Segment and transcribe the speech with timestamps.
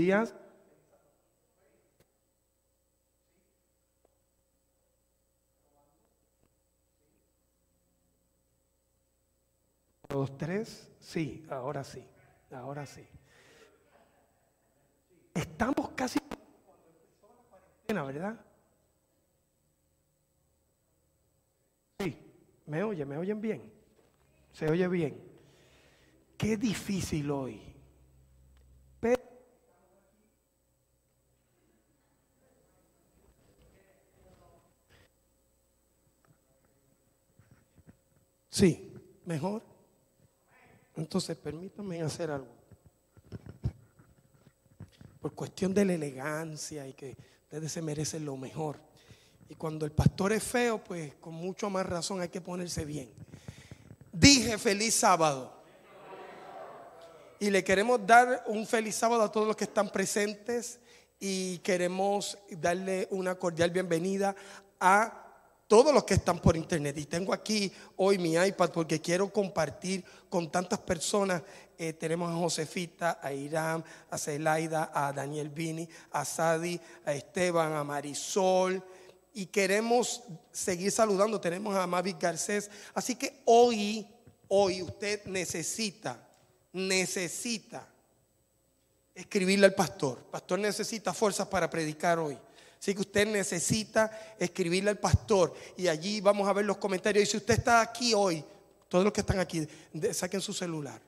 [0.00, 0.34] Días.
[10.08, 10.90] Dos, tres.
[11.00, 12.02] Sí, ahora sí.
[12.50, 13.06] Ahora sí.
[15.34, 16.18] Estamos casi
[17.86, 18.40] cuando ¿verdad?
[21.98, 22.16] Sí,
[22.64, 23.70] me oye, me oyen bien.
[24.50, 25.22] Se oye bien.
[26.38, 27.60] Qué difícil hoy.
[28.98, 29.20] Pero
[38.50, 38.92] Sí,
[39.24, 39.62] mejor.
[40.96, 42.54] Entonces, permítanme hacer algo.
[45.20, 48.78] Por cuestión de la elegancia y que ustedes se merecen lo mejor.
[49.48, 53.12] Y cuando el pastor es feo, pues con mucho más razón hay que ponerse bien.
[54.12, 55.52] Dije feliz sábado.
[57.38, 60.78] Y le queremos dar un feliz sábado a todos los que están presentes
[61.18, 64.36] y queremos darle una cordial bienvenida
[64.78, 65.29] a
[65.70, 66.98] todos los que están por internet.
[66.98, 71.44] Y tengo aquí hoy mi iPad porque quiero compartir con tantas personas.
[71.78, 77.72] Eh, tenemos a Josefita, a Irán, a Zelaida, a Daniel Vini, a Sadi, a Esteban,
[77.72, 78.82] a Marisol.
[79.32, 81.40] Y queremos seguir saludando.
[81.40, 82.68] Tenemos a Mavi Garcés.
[82.92, 84.04] Así que hoy,
[84.48, 86.20] hoy usted necesita,
[86.72, 87.86] necesita
[89.14, 90.18] escribirle al pastor.
[90.32, 92.36] pastor necesita fuerzas para predicar hoy.
[92.80, 97.28] Así que usted necesita escribirle al pastor y allí vamos a ver los comentarios.
[97.28, 98.42] Y si usted está aquí hoy,
[98.88, 99.68] todos los que están aquí,
[100.12, 101.00] saquen su celular.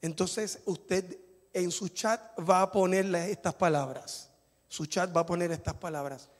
[0.00, 1.18] Entonces usted
[1.52, 4.30] en su chat va a ponerle estas palabras.
[4.68, 6.30] Su chat va a poner estas palabras.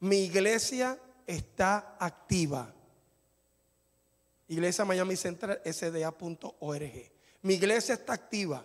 [0.00, 2.72] Mi iglesia está activa.
[4.48, 7.10] Iglesia Miami Central, sda.org.
[7.42, 8.64] Mi iglesia está activa.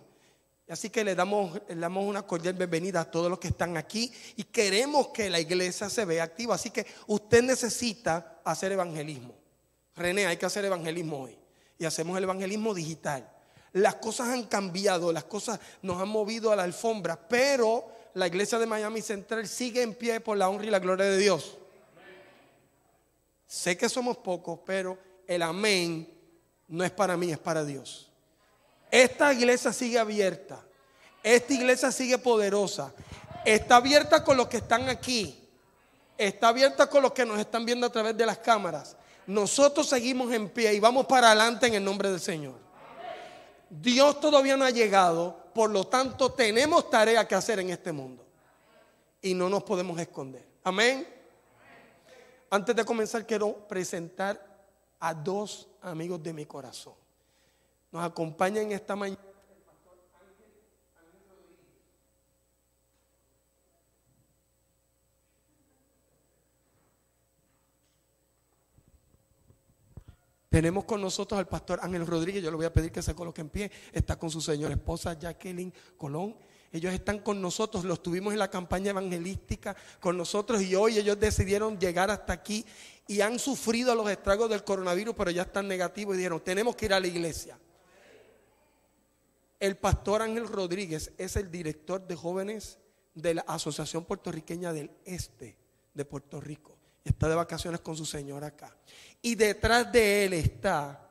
[0.72, 4.10] Así que le damos, le damos una cordial bienvenida a todos los que están aquí
[4.38, 6.56] y queremos que la iglesia se vea activa.
[6.56, 9.36] Así que usted necesita hacer evangelismo.
[9.98, 11.38] René, hay que hacer evangelismo hoy.
[11.78, 13.30] Y hacemos el evangelismo digital.
[13.74, 18.58] Las cosas han cambiado, las cosas nos han movido a la alfombra, pero la iglesia
[18.58, 21.58] de Miami Central sigue en pie por la honra y la gloria de Dios.
[23.46, 26.08] Sé que somos pocos, pero el amén
[26.70, 28.11] no es para mí, es para Dios.
[28.92, 30.62] Esta iglesia sigue abierta.
[31.24, 32.94] Esta iglesia sigue poderosa.
[33.46, 35.38] Está abierta con los que están aquí.
[36.18, 38.98] Está abierta con los que nos están viendo a través de las cámaras.
[39.26, 42.60] Nosotros seguimos en pie y vamos para adelante en el nombre del Señor.
[43.70, 48.26] Dios todavía no ha llegado, por lo tanto tenemos tarea que hacer en este mundo.
[49.22, 50.46] Y no nos podemos esconder.
[50.64, 51.08] Amén.
[52.50, 54.46] Antes de comenzar quiero presentar
[55.00, 57.01] a dos amigos de mi corazón.
[57.92, 59.20] Nos acompaña en esta mañana.
[70.52, 73.40] Tenemos con nosotros al pastor Ángel Rodríguez, yo le voy a pedir que se coloque
[73.40, 76.36] en pie, está con su señora esposa Jacqueline Colón.
[76.74, 81.18] Ellos están con nosotros, los tuvimos en la campaña evangelística con nosotros y hoy ellos
[81.18, 82.66] decidieron llegar hasta aquí
[83.08, 86.86] y han sufrido los estragos del coronavirus, pero ya están negativos y dijeron, tenemos que
[86.86, 87.58] ir a la iglesia.
[89.62, 92.80] El pastor Ángel Rodríguez es el director de jóvenes
[93.14, 95.56] de la Asociación Puertorriqueña del Este
[95.94, 96.80] de Puerto Rico.
[97.06, 98.76] Está de vacaciones con su señora acá.
[99.22, 101.08] Y detrás de él está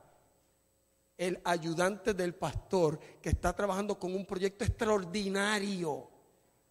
[1.17, 6.11] el ayudante del pastor que está trabajando con un proyecto extraordinario,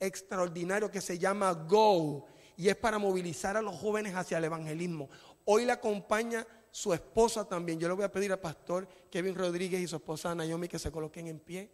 [0.02, 2.26] extraordinario que se llama Go
[2.58, 5.08] y es para movilizar a los jóvenes hacia el evangelismo.
[5.46, 6.46] Hoy le acompaña
[6.80, 7.78] su esposa también.
[7.78, 10.90] Yo le voy a pedir al pastor Kevin Rodríguez y su esposa Naomi que se
[10.90, 11.70] coloquen en pie.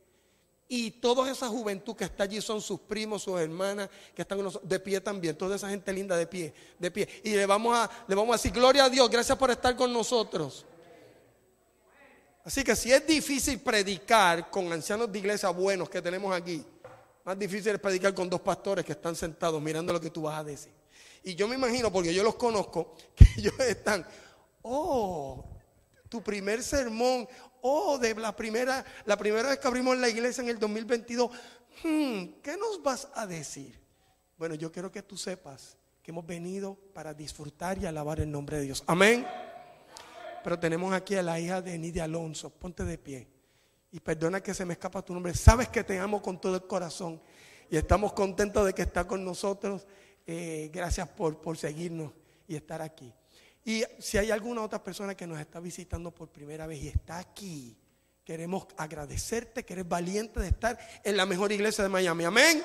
[0.68, 4.80] Y toda esa juventud que está allí son sus primos, sus hermanas, que están de
[4.80, 5.38] pie también.
[5.38, 7.08] Toda esa gente linda de pie, de pie.
[7.24, 9.94] Y le vamos a, le vamos a decir, gloria a Dios, gracias por estar con
[9.94, 10.66] nosotros.
[12.44, 16.66] Así que si es difícil predicar con ancianos de iglesia buenos que tenemos aquí,
[17.24, 20.40] más difícil es predicar con dos pastores que están sentados mirando lo que tú vas
[20.40, 20.74] a decir.
[21.28, 24.06] Y yo me imagino, porque yo los conozco, que ellos están,
[24.66, 25.46] oh,
[26.10, 27.28] tu primer sermón,
[27.62, 31.30] oh, de la primera, la primera vez que abrimos la iglesia en el 2022,
[31.84, 33.80] hmm, ¿qué nos vas a decir?
[34.38, 38.58] Bueno, yo quiero que tú sepas que hemos venido para disfrutar y alabar el nombre
[38.58, 38.84] de Dios.
[38.88, 39.26] Amén.
[40.44, 42.52] Pero tenemos aquí a la hija de Nidia Alonso.
[42.52, 43.28] Ponte de pie.
[43.92, 45.34] Y perdona que se me escapa tu nombre.
[45.34, 47.20] Sabes que te amo con todo el corazón.
[47.70, 49.88] Y estamos contentos de que está con nosotros.
[50.28, 52.12] Eh, gracias por, por seguirnos
[52.48, 53.12] y estar aquí.
[53.66, 57.18] Y si hay alguna otra persona que nos está visitando por primera vez y está
[57.18, 57.76] aquí,
[58.24, 62.26] queremos agradecerte que eres valiente de estar en la mejor iglesia de Miami.
[62.26, 62.64] Amén.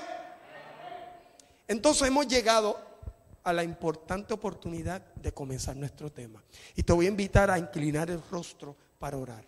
[1.67, 2.79] Entonces hemos llegado
[3.43, 6.43] a la importante oportunidad de comenzar nuestro tema.
[6.77, 9.45] Y te voy a invitar a inclinar el rostro para orar.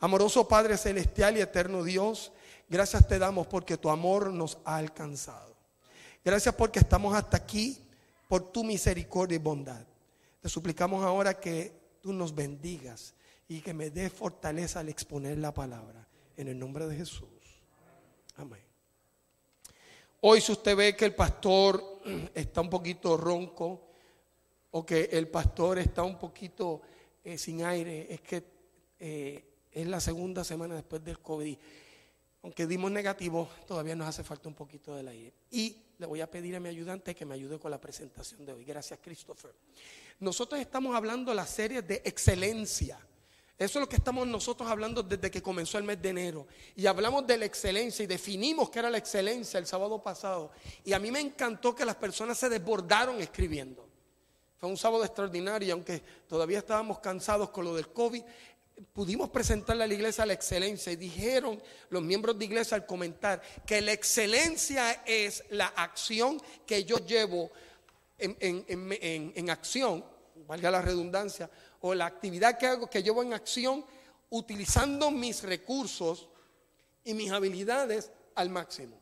[0.00, 2.32] Amoroso Padre Celestial y Eterno Dios,
[2.68, 5.54] gracias te damos porque tu amor nos ha alcanzado.
[6.24, 7.78] Gracias porque estamos hasta aquí
[8.28, 9.86] por tu misericordia y bondad.
[10.46, 13.14] Te suplicamos ahora que tú nos bendigas
[13.48, 16.06] y que me des fortaleza al exponer la palabra.
[16.36, 17.26] En el nombre de Jesús.
[18.36, 18.62] Amén.
[20.20, 21.82] Hoy si usted ve que el pastor
[22.32, 23.88] está un poquito ronco
[24.70, 26.80] o que el pastor está un poquito
[27.24, 28.44] eh, sin aire, es que
[29.00, 31.58] eh, es la segunda semana después del COVID.
[32.44, 35.34] Aunque dimos negativo, todavía nos hace falta un poquito del aire.
[35.50, 38.52] Y le voy a pedir a mi ayudante que me ayude con la presentación de
[38.52, 38.64] hoy.
[38.64, 39.54] Gracias, Christopher.
[40.20, 42.98] Nosotros estamos hablando de la serie de excelencia.
[43.58, 46.46] Eso es lo que estamos nosotros hablando desde que comenzó el mes de enero.
[46.74, 50.50] Y hablamos de la excelencia y definimos qué era la excelencia el sábado pasado.
[50.84, 53.88] Y a mí me encantó que las personas se desbordaron escribiendo.
[54.58, 58.22] Fue un sábado extraordinario aunque todavía estábamos cansados con lo del COVID,
[58.92, 63.40] pudimos presentarle a la iglesia la excelencia y dijeron los miembros de iglesia al comentar
[63.64, 67.50] que la excelencia es la acción que yo llevo
[68.18, 70.04] en, acción,
[70.46, 71.50] valga la redundancia,
[71.80, 73.84] o la actividad que hago que llevo en acción
[74.30, 76.28] utilizando mis recursos
[77.04, 78.98] y mis habilidades al máximo.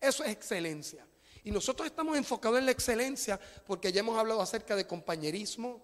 [0.00, 1.06] Eso es excelencia.
[1.42, 5.82] Y nosotros estamos enfocados en la excelencia porque ya hemos hablado acerca de compañerismo,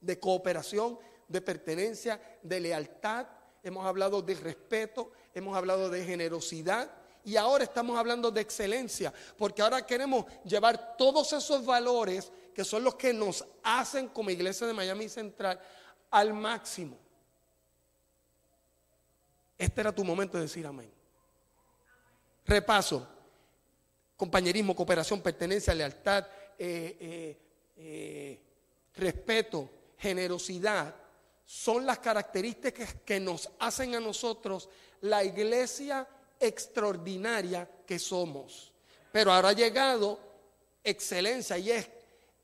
[0.00, 0.98] de cooperación,
[1.30, 3.26] de pertenencia, de lealtad,
[3.62, 6.90] hemos hablado de respeto, hemos hablado de generosidad
[7.24, 12.82] y ahora estamos hablando de excelencia, porque ahora queremos llevar todos esos valores que son
[12.82, 15.60] los que nos hacen como iglesia de Miami Central
[16.10, 16.98] al máximo.
[19.56, 20.90] Este era tu momento de decir amén.
[22.44, 23.06] Repaso.
[24.16, 26.26] Compañerismo, cooperación, pertenencia, lealtad,
[26.58, 27.38] eh, eh,
[27.76, 28.40] eh,
[28.96, 30.94] respeto, generosidad,
[31.50, 34.68] son las características que nos hacen a nosotros
[35.00, 36.06] la iglesia
[36.38, 38.72] extraordinaria que somos.
[39.10, 40.16] Pero ahora ha llegado
[40.84, 41.90] excelencia y es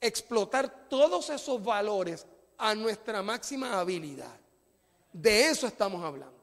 [0.00, 2.26] explotar todos esos valores
[2.58, 4.40] a nuestra máxima habilidad.
[5.12, 6.34] De eso estamos hablando.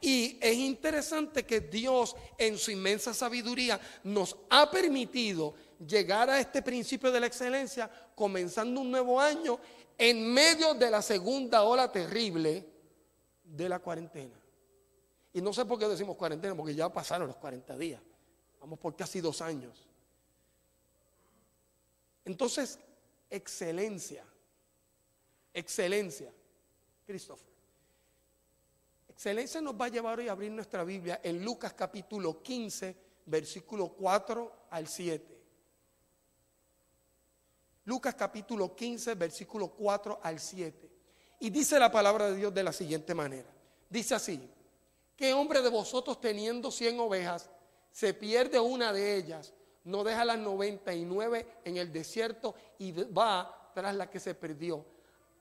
[0.00, 5.54] Y es interesante que Dios en su inmensa sabiduría nos ha permitido
[5.86, 9.60] llegar a este principio de la excelencia comenzando un nuevo año
[10.02, 12.66] en medio de la segunda ola terrible
[13.44, 14.40] de la cuarentena.
[15.34, 18.00] Y no sé por qué decimos cuarentena, porque ya pasaron los 40 días.
[18.58, 19.86] Vamos por casi dos años.
[22.24, 22.78] Entonces,
[23.28, 24.24] excelencia.
[25.52, 26.32] Excelencia.
[27.06, 27.50] Christopher.
[29.06, 32.96] Excelencia nos va a llevar hoy a abrir nuestra Biblia en Lucas capítulo 15,
[33.26, 35.39] versículo 4 al 7.
[37.90, 40.90] Lucas capítulo 15, versículo 4 al 7.
[41.40, 43.50] Y dice la palabra de Dios de la siguiente manera.
[43.88, 44.48] Dice así,
[45.16, 47.50] ¿qué hombre de vosotros teniendo 100 ovejas
[47.90, 49.52] se pierde una de ellas?
[49.82, 54.84] No deja las 99 en el desierto y va tras la que se perdió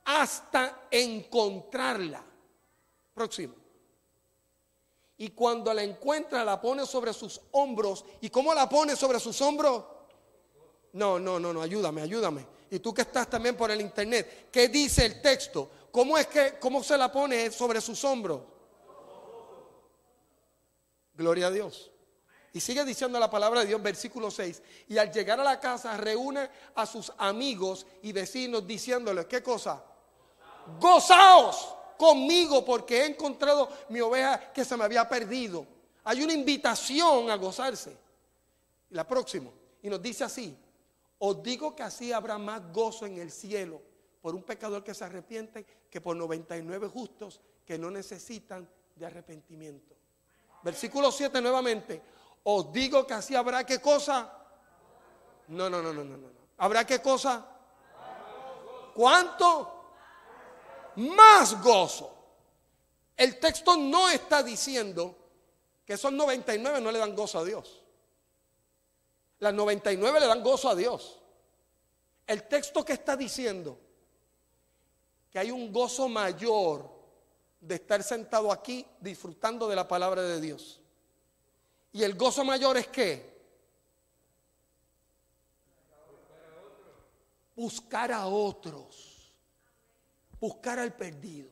[0.06, 2.26] hasta encontrarla.
[3.14, 3.54] Próximo.
[5.18, 8.04] Y cuando la encuentra, la pone sobre sus hombros.
[8.22, 9.84] ¿Y cómo la pone sobre sus hombros?
[10.94, 12.46] No, no, no, no, ayúdame, ayúdame.
[12.72, 15.70] Y tú que estás también por el internet, ¿qué dice el texto?
[15.92, 18.42] ¿Cómo es que, cómo se la pone sobre sus hombros?
[21.14, 21.92] Gloria a Dios.
[22.54, 24.62] Y sigue diciendo la palabra de Dios, versículo 6.
[24.88, 29.84] Y al llegar a la casa, reúne a sus amigos y vecinos diciéndoles, ¿qué cosa?
[30.80, 35.66] Gozaos conmigo porque he encontrado mi oveja que se me había perdido.
[36.06, 37.96] Hay una invitación a gozarse.
[38.92, 39.52] La próxima.
[39.84, 40.58] Y nos dice así,
[41.20, 43.82] os digo que así habrá más gozo en el cielo
[44.22, 49.96] por un pecador que se arrepiente que por 99 justos que no necesitan de arrepentimiento.
[50.64, 52.02] Versículo 7 nuevamente.
[52.44, 54.34] Os digo que así habrá qué cosa.
[55.50, 56.30] No, no, no, no, no, no.
[56.58, 57.46] ¿Habrá qué cosa?
[58.94, 59.86] ¿Cuánto?
[60.96, 62.16] Más gozo.
[63.16, 65.16] El texto no está diciendo
[65.86, 67.79] que esos 99 no le dan gozo a Dios.
[69.40, 71.20] Las 99 le dan gozo a Dios.
[72.28, 73.80] El texto que está diciendo
[75.32, 76.90] que hay un gozo mayor
[77.60, 80.80] de estar sentado aquí disfrutando de la palabra de Dios.
[81.92, 83.40] Y el gozo mayor es que
[87.56, 89.34] buscar a otros,
[90.40, 91.50] buscar al perdido.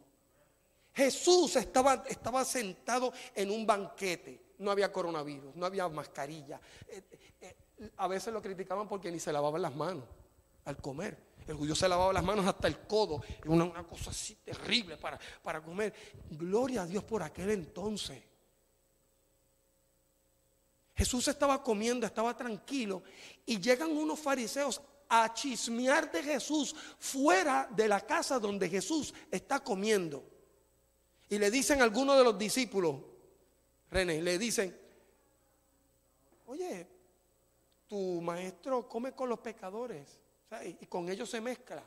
[0.93, 4.47] Jesús estaba, estaba sentado en un banquete.
[4.59, 6.59] No había coronavirus, no había mascarilla.
[7.97, 10.03] A veces lo criticaban porque ni se lavaban las manos
[10.65, 11.27] al comer.
[11.47, 13.21] El judío se lavaba las manos hasta el codo.
[13.45, 15.93] Una, una cosa así terrible para, para comer.
[16.31, 18.21] Gloria a Dios por aquel entonces.
[20.95, 23.03] Jesús estaba comiendo, estaba tranquilo
[23.45, 29.63] y llegan unos fariseos a chismear de Jesús fuera de la casa donde Jesús está
[29.63, 30.23] comiendo.
[31.29, 32.95] Y le dicen a algunos de los discípulos,
[33.89, 34.75] René, le dicen,
[36.47, 36.87] oye,
[37.87, 40.19] tu maestro come con los pecadores
[40.79, 41.83] y con ellos se mezcla.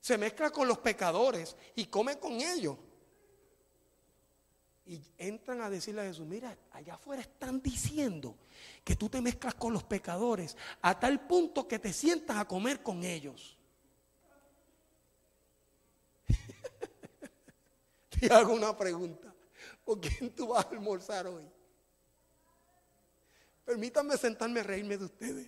[0.00, 2.76] Se mezcla con los pecadores y come con ellos.
[4.86, 8.36] Y entran a decirle a Jesús, mira, allá afuera están diciendo
[8.84, 12.82] que tú te mezclas con los pecadores a tal punto que te sientas a comer
[12.82, 13.56] con ellos.
[18.10, 19.34] te hago una pregunta.
[19.84, 21.44] ¿Por quién tú vas a almorzar hoy?
[23.64, 25.46] Permítanme sentarme a reírme de ustedes.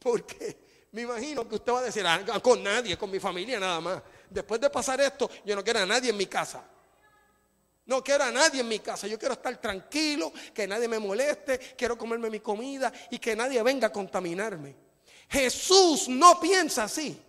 [0.00, 0.56] Porque
[0.92, 4.02] me imagino que usted va a decir, ah, con nadie, con mi familia nada más.
[4.28, 6.62] Después de pasar esto, yo no quiero a nadie en mi casa.
[7.86, 9.06] No quiero a nadie en mi casa.
[9.06, 11.58] Yo quiero estar tranquilo, que nadie me moleste.
[11.76, 14.74] Quiero comerme mi comida y que nadie venga a contaminarme.
[15.28, 17.20] Jesús no piensa así.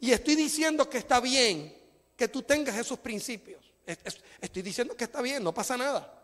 [0.00, 1.76] Y estoy diciendo que está bien
[2.16, 3.64] que tú tengas esos principios.
[4.40, 6.19] Estoy diciendo que está bien, no pasa nada.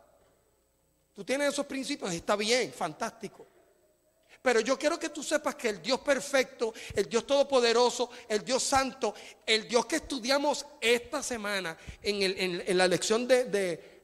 [1.16, 3.46] Tú tienes esos principios, está bien, fantástico.
[4.42, 8.62] Pero yo quiero que tú sepas que el Dios perfecto, el Dios todopoderoso, el Dios
[8.62, 9.14] santo,
[9.46, 13.46] el Dios que estudiamos esta semana en, la lección de,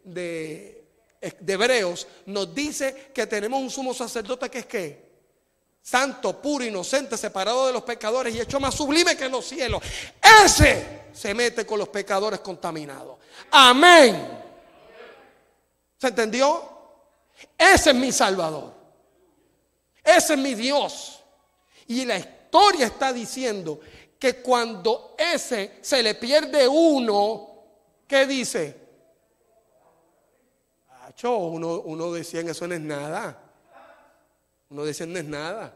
[0.03, 0.85] de,
[1.21, 5.13] Hebreos, nos dice que tenemos un sumo sacerdote que es qué?
[5.83, 9.83] Santo, puro, inocente, separado de los pecadores y hecho más sublime que los cielos.
[10.45, 13.19] Ese se mete con los pecadores contaminados.
[13.51, 14.41] Amén.
[15.99, 16.72] ¿Se entendió?
[17.57, 18.73] Ese es mi Salvador.
[20.03, 21.23] Ese es mi Dios.
[21.87, 23.81] Y la historia está diciendo
[24.19, 27.49] que cuando ese se le pierde uno,
[28.07, 28.83] ¿qué dice?
[31.25, 33.39] uno, uno decía eso no es nada.
[34.71, 35.75] Uno decía no es nada.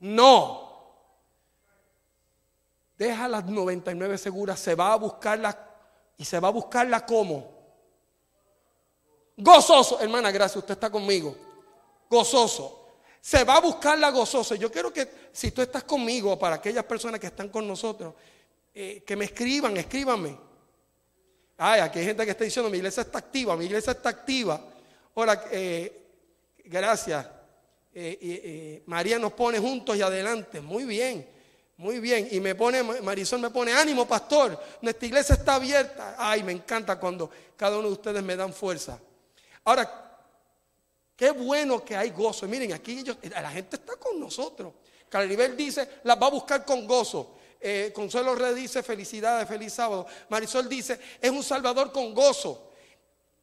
[0.00, 0.66] No.
[2.98, 5.58] Deja las 99 seguras, se va a buscarla
[6.16, 7.55] y se va a buscarla como
[9.36, 11.36] Gozoso, hermana, gracias, usted está conmigo.
[12.08, 12.86] Gozoso.
[13.20, 14.54] Se va a buscar la gozoso.
[14.54, 18.14] Yo quiero que si tú estás conmigo, para aquellas personas que están con nosotros,
[18.72, 20.38] eh, que me escriban, escríbanme.
[21.58, 24.60] Ay, aquí hay gente que está diciendo, mi iglesia está activa, mi iglesia está activa.
[25.14, 26.06] Ahora, eh,
[26.64, 27.26] gracias.
[27.92, 30.60] Eh, María nos pone juntos y adelante.
[30.60, 31.28] Muy bien,
[31.78, 32.28] muy bien.
[32.30, 34.56] Y me pone, Marisol me pone, ánimo, pastor.
[34.80, 36.14] Nuestra iglesia está abierta.
[36.16, 39.00] Ay, me encanta cuando cada uno de ustedes me dan fuerza.
[39.66, 40.20] Ahora,
[41.16, 42.46] qué bueno que hay gozo.
[42.46, 44.74] Miren, aquí la gente está con nosotros.
[45.08, 47.34] Caribel dice, las va a buscar con gozo.
[47.60, 50.06] Eh, Consuelo Red dice, felicidades, feliz sábado.
[50.28, 52.70] Marisol dice, es un salvador con gozo.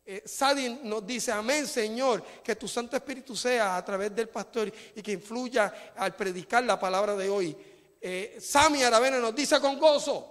[0.05, 4.71] Eh, Sadin nos dice, amén Señor, que tu Santo Espíritu sea a través del pastor
[4.95, 7.57] y que influya al predicar la palabra de hoy.
[7.99, 10.29] Eh, Sami Aravena nos dice con gozo.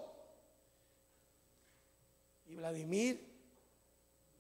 [2.46, 3.28] Y Vladimir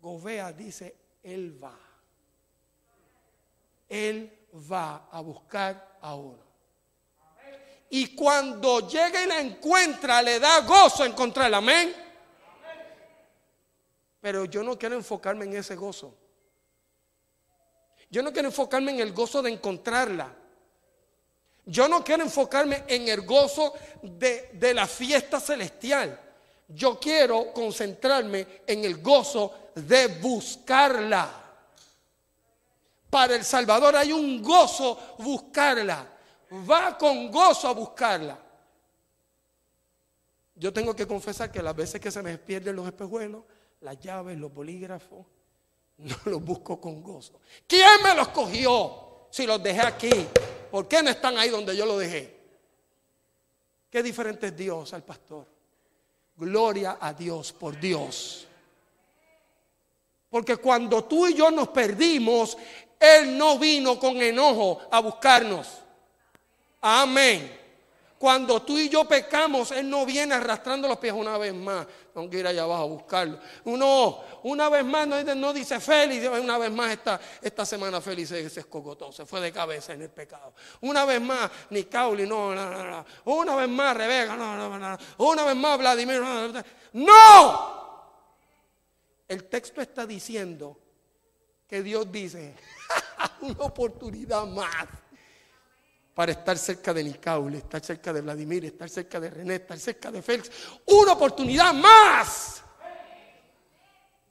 [0.00, 1.78] Govea dice, él va.
[3.88, 6.42] Él va a buscar a uno.
[7.90, 11.58] Y cuando llega y la encuentra, le da gozo encontrarla.
[11.58, 11.94] Amén.
[14.20, 16.16] Pero yo no quiero enfocarme en ese gozo.
[18.08, 20.34] Yo no quiero enfocarme en el gozo de encontrarla.
[21.66, 26.18] Yo no quiero enfocarme en el gozo de, de la fiesta celestial.
[26.74, 31.30] Yo quiero concentrarme en el gozo de buscarla.
[33.10, 36.06] Para el Salvador hay un gozo buscarla.
[36.68, 38.38] Va con gozo a buscarla.
[40.54, 43.42] Yo tengo que confesar que las veces que se me pierden los espejuelos,
[43.80, 45.26] las llaves, los bolígrafos,
[45.98, 47.40] no los busco con gozo.
[47.66, 50.10] ¿Quién me los cogió si los dejé aquí?
[50.70, 52.40] ¿Por qué no están ahí donde yo los dejé?
[53.90, 55.46] Qué diferente es Dios al pastor.
[56.36, 58.46] Gloria a Dios por Dios.
[60.30, 62.56] Porque cuando tú y yo nos perdimos,
[62.98, 65.68] Él no vino con enojo a buscarnos.
[66.80, 67.61] Amén.
[68.22, 71.84] Cuando tú y yo pecamos, Él no viene arrastrando los pies una vez más.
[72.14, 73.40] Tengo que ir allá abajo a buscarlo.
[73.64, 78.48] Uno, una vez más, no, dice Félix, una vez más esta, esta semana Félix se,
[78.48, 80.54] se, escogotó, se fue de cabeza en el pecado.
[80.82, 83.04] Una vez más, Nicauli, no, no, no, no.
[83.24, 84.98] Una vez más, Rebeca, no, no, no.
[85.18, 86.62] Una vez más, Vladimir, no.
[86.92, 87.82] ¡No!
[89.26, 90.78] El texto está diciendo
[91.66, 92.54] que Dios dice,
[93.40, 94.76] una oportunidad más
[96.14, 100.10] para estar cerca de Nicaule, estar cerca de Vladimir, estar cerca de René, estar cerca
[100.10, 100.50] de Félix.
[100.86, 102.62] Una oportunidad más.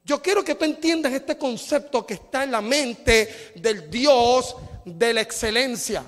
[0.03, 5.13] Yo quiero que tú entiendas este concepto que está en la mente del Dios de
[5.13, 6.03] la excelencia.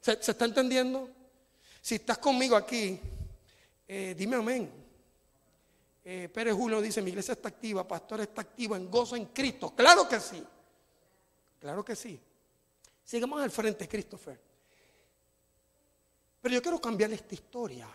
[0.00, 1.08] ¿Se, está entendiendo?
[1.80, 2.98] Si estás conmigo aquí,
[3.86, 4.70] eh, dime amén.
[6.04, 9.72] Eh, Pérez Julio dice, mi iglesia está activa, pastor está activo en gozo en Cristo.
[9.74, 10.42] Claro que sí.
[11.60, 12.18] Claro que sí.
[13.04, 14.51] Sigamos al frente, Christopher.
[16.42, 17.88] Pero yo quiero cambiar esta historia.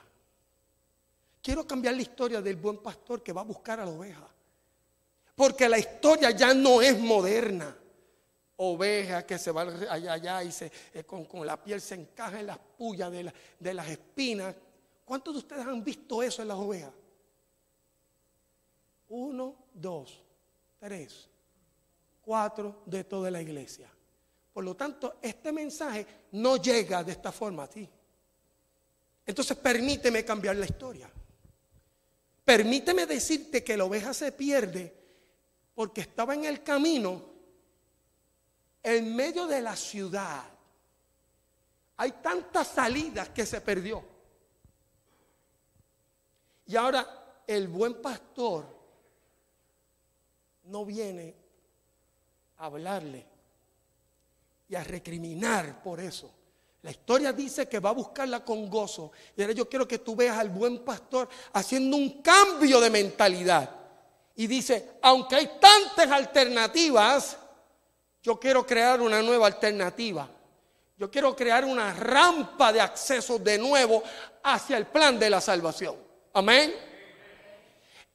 [1.41, 4.27] Quiero cambiar la historia del buen pastor que va a buscar a la oveja.
[5.35, 7.77] Porque la historia ya no es moderna.
[8.55, 12.47] Oveja que se va allá, allá y se, eh, con, la piel se encaja en
[12.47, 14.55] las pullas de, de las espinas.
[15.05, 16.91] ¿Cuántos de ustedes han visto eso en las ovejas?
[19.09, 20.23] Uno, dos,
[20.79, 21.29] tres,
[22.21, 23.89] cuatro de toda la iglesia.
[24.53, 27.87] Por lo tanto, este mensaje no llega de esta forma a ti.
[29.27, 31.11] Entonces permíteme cambiar la historia.
[32.45, 34.95] Permíteme decirte que la oveja se pierde
[35.75, 37.25] porque estaba en el camino
[38.81, 40.45] en medio de la ciudad.
[41.97, 44.01] Hay tantas salidas que se perdió.
[46.65, 48.65] Y ahora el buen pastor
[50.63, 51.35] no viene
[52.57, 53.25] a hablarle
[54.69, 56.36] y a recriminar por eso.
[56.87, 59.11] La historia dice que va a buscarla con gozo.
[59.35, 63.69] Y ahora yo quiero que tú veas al buen pastor haciendo un cambio de mentalidad.
[64.37, 67.35] Y dice, aunque hay tantas alternativas,
[68.23, 70.29] yo quiero crear una nueva alternativa.
[70.95, 74.01] Yo quiero crear una rampa de acceso de nuevo
[74.43, 75.97] hacia el plan de la salvación.
[76.31, 76.73] Amén.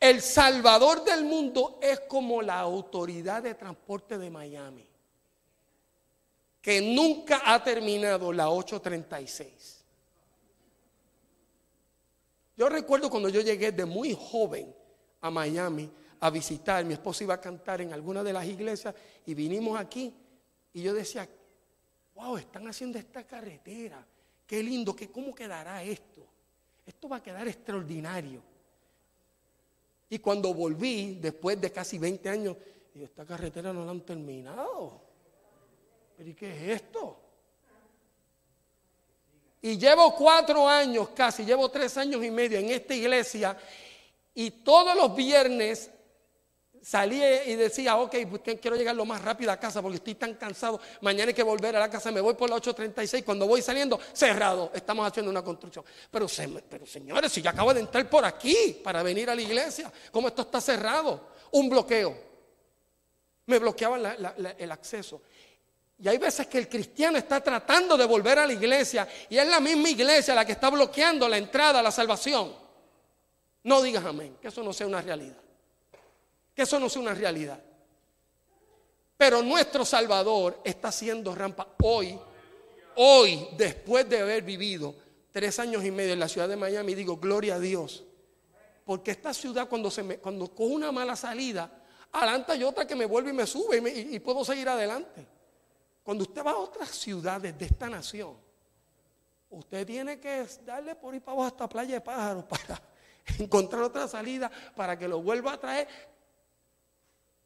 [0.00, 4.91] El Salvador del mundo es como la autoridad de transporte de Miami
[6.62, 9.84] que nunca ha terminado la 836.
[12.56, 14.72] Yo recuerdo cuando yo llegué de muy joven
[15.20, 18.94] a Miami a visitar, mi esposa iba a cantar en alguna de las iglesias
[19.26, 20.14] y vinimos aquí
[20.72, 21.28] y yo decía,
[22.14, 24.06] wow, están haciendo esta carretera,
[24.46, 26.24] qué lindo, que cómo quedará esto.
[26.86, 28.40] Esto va a quedar extraordinario.
[30.10, 32.56] Y cuando volví, después de casi 20 años,
[32.94, 35.11] y esta carretera no la han terminado.
[36.26, 37.18] ¿Y qué es esto?
[39.60, 43.56] Y llevo cuatro años casi, llevo tres años y medio en esta iglesia
[44.34, 45.90] y todos los viernes
[46.82, 50.34] salía y decía, ok, pues quiero llegar lo más rápido a casa porque estoy tan
[50.34, 53.62] cansado, mañana hay que volver a la casa, me voy por la 836, cuando voy
[53.62, 55.84] saliendo, cerrado, estamos haciendo una construcción.
[56.10, 60.28] Pero, señores, si yo acabo de entrar por aquí para venir a la iglesia, ¿cómo
[60.28, 61.28] esto está cerrado?
[61.52, 62.32] Un bloqueo.
[63.46, 64.02] Me bloqueaban
[64.58, 65.22] el acceso.
[66.02, 69.46] Y hay veces que el cristiano está tratando de volver a la iglesia y es
[69.46, 72.52] la misma iglesia la que está bloqueando la entrada a la salvación.
[73.62, 75.36] No digas amén, que eso no sea una realidad.
[76.56, 77.62] Que eso no sea una realidad.
[79.16, 82.18] Pero nuestro Salvador está haciendo rampa hoy,
[82.96, 84.96] hoy, después de haber vivido
[85.30, 88.02] tres años y medio en la ciudad de Miami, digo, gloria a Dios.
[88.84, 91.70] Porque esta ciudad cuando, se me, cuando coge una mala salida,
[92.10, 93.78] adelante hay otra que me vuelve y me sube
[94.10, 95.41] y puedo seguir adelante.
[96.02, 98.36] Cuando usted va a otras ciudades de esta nación,
[99.50, 102.82] usted tiene que darle por ir para abajo hasta Playa de Pájaros para
[103.38, 105.88] encontrar otra salida para que lo vuelva a traer.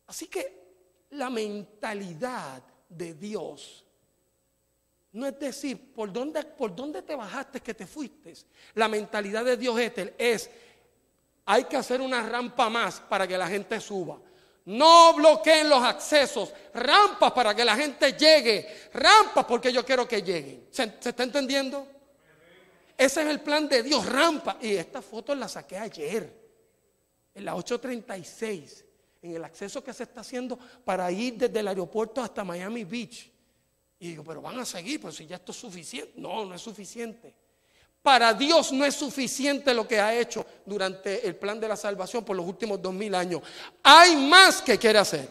[0.06, 0.66] Así que
[1.10, 3.86] la mentalidad de Dios
[5.16, 8.34] no es decir, ¿por dónde, por dónde te bajaste que te fuiste?
[8.74, 10.50] La mentalidad de Dios es, es,
[11.46, 14.18] hay que hacer una rampa más para que la gente suba.
[14.66, 20.22] No bloqueen los accesos, rampas para que la gente llegue, rampas porque yo quiero que
[20.22, 20.66] lleguen.
[20.72, 21.86] ¿Se, está entendiendo?
[22.98, 24.58] Ese es el plan de Dios, rampa.
[24.60, 26.32] Y esta foto la saqué ayer,
[27.32, 28.84] en la 836,
[29.22, 33.30] en el acceso que se está haciendo para ir desde el aeropuerto hasta Miami Beach.
[34.00, 36.12] Y digo, pero van a seguir, pues si ya esto es suficiente.
[36.16, 37.32] No, no es suficiente.
[38.06, 42.24] Para Dios no es suficiente lo que ha hecho durante el plan de la salvación
[42.24, 43.42] por los últimos dos mil años.
[43.82, 45.28] Hay más que quiere hacer.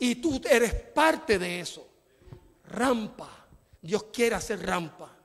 [0.00, 1.86] Y tú eres parte de eso.
[2.70, 3.46] Rampa.
[3.80, 5.16] Dios quiere hacer rampa.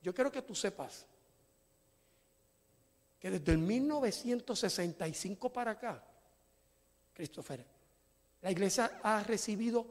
[0.00, 1.04] yo quiero que tú sepas
[3.18, 6.00] que desde el 1965 para acá,
[7.12, 7.66] Christopher,
[8.40, 9.84] la iglesia ha recibido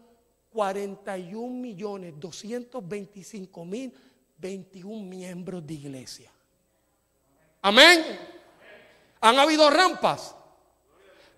[0.53, 3.93] 41 millones 225 mil
[4.45, 6.31] 21 miembros de iglesia.
[7.63, 8.19] Amén.
[9.21, 10.35] ¿Han habido rampas?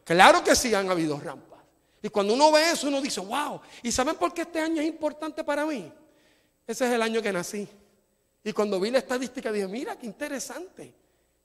[0.04, 1.62] Claro que sí han habido rampas.
[2.02, 3.62] Y cuando uno ve eso, uno dice, wow.
[3.82, 5.90] ¿Y saben por qué este año es importante para mí?
[6.66, 7.66] Ese es el año que nací.
[8.44, 10.94] Y cuando vi la estadística dije, mira, qué interesante.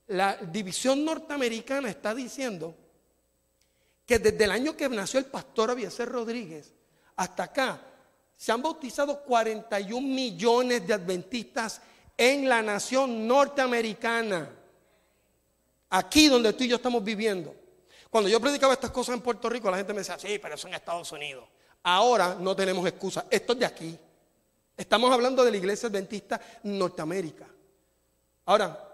[0.08, 2.74] La división norteamericana está diciendo
[4.04, 6.74] que desde el año que nació el pastor Abieser Rodríguez
[7.14, 7.80] hasta acá,
[8.42, 11.80] se han bautizado 41 millones de adventistas
[12.16, 14.50] en la nación norteamericana.
[15.90, 17.54] Aquí donde tú y yo estamos viviendo.
[18.10, 20.66] Cuando yo predicaba estas cosas en Puerto Rico, la gente me decía, sí, pero eso
[20.66, 21.48] en Estados Unidos.
[21.84, 23.26] Ahora no tenemos excusa.
[23.30, 23.96] Esto es de aquí.
[24.76, 27.46] Estamos hablando de la iglesia adventista Norteamérica.
[28.46, 28.92] Ahora,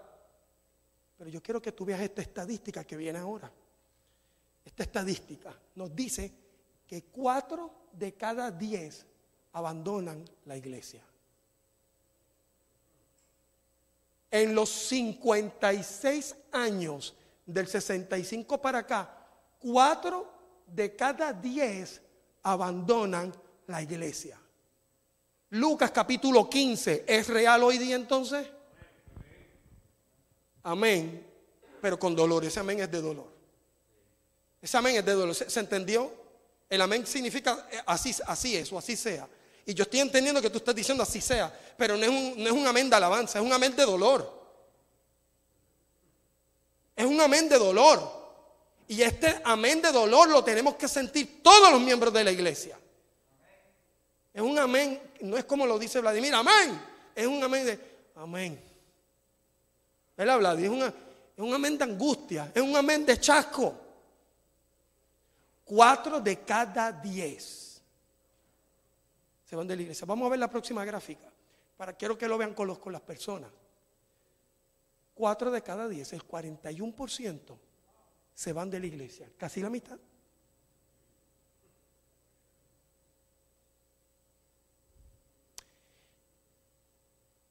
[1.17, 3.51] pero yo quiero que tú veas esta estadística que viene ahora.
[4.63, 6.31] Esta estadística nos dice
[6.85, 9.07] que cuatro de cada diez
[9.53, 11.01] abandonan la iglesia.
[14.31, 19.27] En los 56 años del 65 para acá,
[19.59, 20.31] cuatro
[20.67, 22.01] de cada diez
[22.43, 23.33] abandonan
[23.67, 24.39] la iglesia.
[25.51, 28.47] Lucas capítulo 15, ¿es real hoy día entonces?
[30.61, 31.25] Amén,
[31.81, 33.27] pero con dolor, ese amén es de dolor.
[34.61, 36.13] Ese amén es de dolor, ¿se, entendió?
[36.69, 39.27] El amén significa eh, así, así es o así sea.
[39.69, 42.49] Y yo estoy entendiendo que tú estás diciendo así sea, pero no es, un, no
[42.49, 44.27] es un amén de alabanza, es un amén de dolor.
[46.95, 48.01] Es un amén de dolor.
[48.87, 52.79] Y este amén de dolor lo tenemos que sentir todos los miembros de la iglesia.
[54.33, 56.81] Es un amén, no es como lo dice Vladimir, amén.
[57.13, 57.79] Es un amén de
[58.15, 58.59] amén.
[60.17, 63.75] Él habla, es, es un amén de angustia, es un amén de chasco.
[65.63, 67.68] Cuatro de cada diez
[69.49, 70.05] se van de la iglesia.
[70.05, 71.27] Vamos a ver la próxima gráfica.
[71.75, 73.49] Para quiero que lo vean con, los, con las personas.
[75.15, 77.57] Cuatro de cada diez, el 41%
[78.31, 79.27] se van de la iglesia.
[79.35, 79.97] Casi la mitad.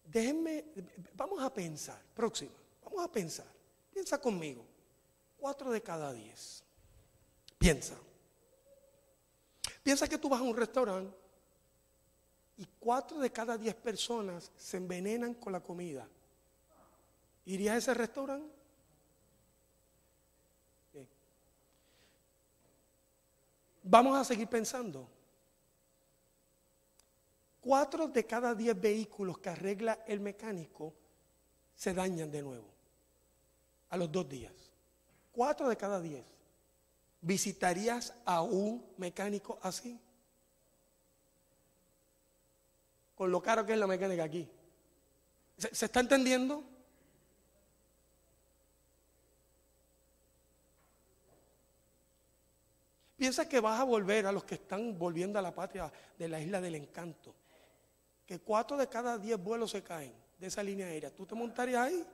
[0.04, 0.66] Déjenme,
[1.14, 3.52] vamos a pensar, próxima, vamos a pensar.
[3.92, 4.64] Piensa conmigo.
[5.36, 6.62] Cuatro de cada diez.
[7.58, 7.96] Piensa.
[9.82, 11.27] Piensa que tú vas a un restaurante
[12.58, 16.06] y cuatro de cada diez personas se envenenan con la comida.
[17.46, 18.58] ¿Irías a ese restaurante?
[23.84, 25.08] Vamos a seguir pensando.
[27.60, 30.92] Cuatro de cada diez vehículos que arregla el mecánico
[31.74, 32.66] se dañan de nuevo
[33.88, 34.52] a los dos días.
[35.32, 36.24] Cuatro de cada diez.
[37.20, 39.98] ¿Visitarías a un mecánico así?
[43.18, 44.48] Con lo caro que es la mecánica aquí.
[45.56, 46.62] ¿Se, está entendiendo?
[53.16, 56.40] Piensa que vas a volver a los que están volviendo a la patria de la
[56.40, 57.34] isla del encanto.
[58.24, 61.12] Que cuatro de cada diez vuelos se caen de esa línea aérea.
[61.12, 62.06] ¿Tú te montarías ahí?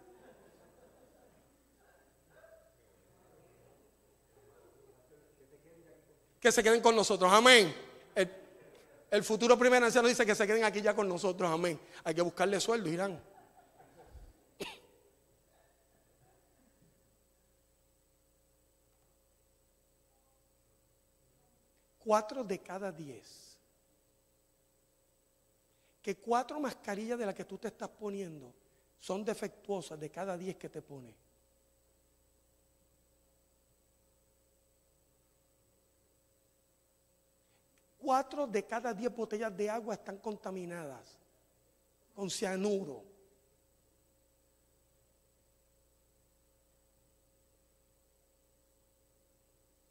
[6.40, 7.30] Que se queden con nosotros.
[7.30, 7.83] Amén.
[9.14, 11.78] El futuro primer anciano dice que se queden aquí ya con nosotros, amén.
[12.02, 13.22] Hay que buscarle sueldo, irán.
[22.00, 23.56] Cuatro de cada diez.
[26.02, 28.52] Que cuatro mascarillas de las que tú te estás poniendo
[28.98, 31.14] son defectuosas de cada diez que te pones.
[38.04, 41.16] Cuatro de cada diez botellas de agua están contaminadas
[42.12, 43.02] con cianuro.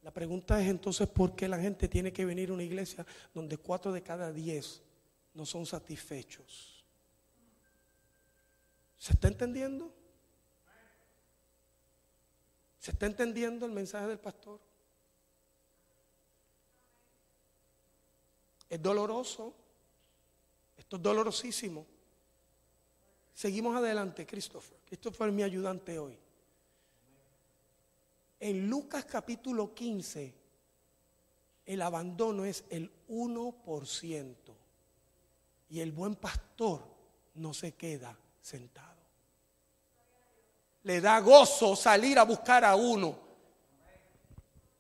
[0.04, 3.58] La pregunta es entonces por qué la gente tiene que venir a una iglesia donde
[3.58, 4.84] cuatro de cada diez
[5.34, 6.86] no son satisfechos.
[8.96, 9.92] ¿Se está entendiendo?
[12.78, 14.60] ¿Se está entendiendo el mensaje del pastor?
[18.74, 19.54] Es doloroso.
[20.76, 21.86] Esto es dolorosísimo.
[23.32, 24.80] Seguimos adelante, Christopher.
[24.84, 26.18] Christopher es mi ayudante hoy.
[28.40, 30.34] En Lucas capítulo 15,
[31.68, 34.36] el abandono es el 1%.
[35.70, 36.84] Y el buen pastor
[37.36, 39.04] no se queda sentado.
[40.82, 43.20] Le da gozo salir a buscar a uno.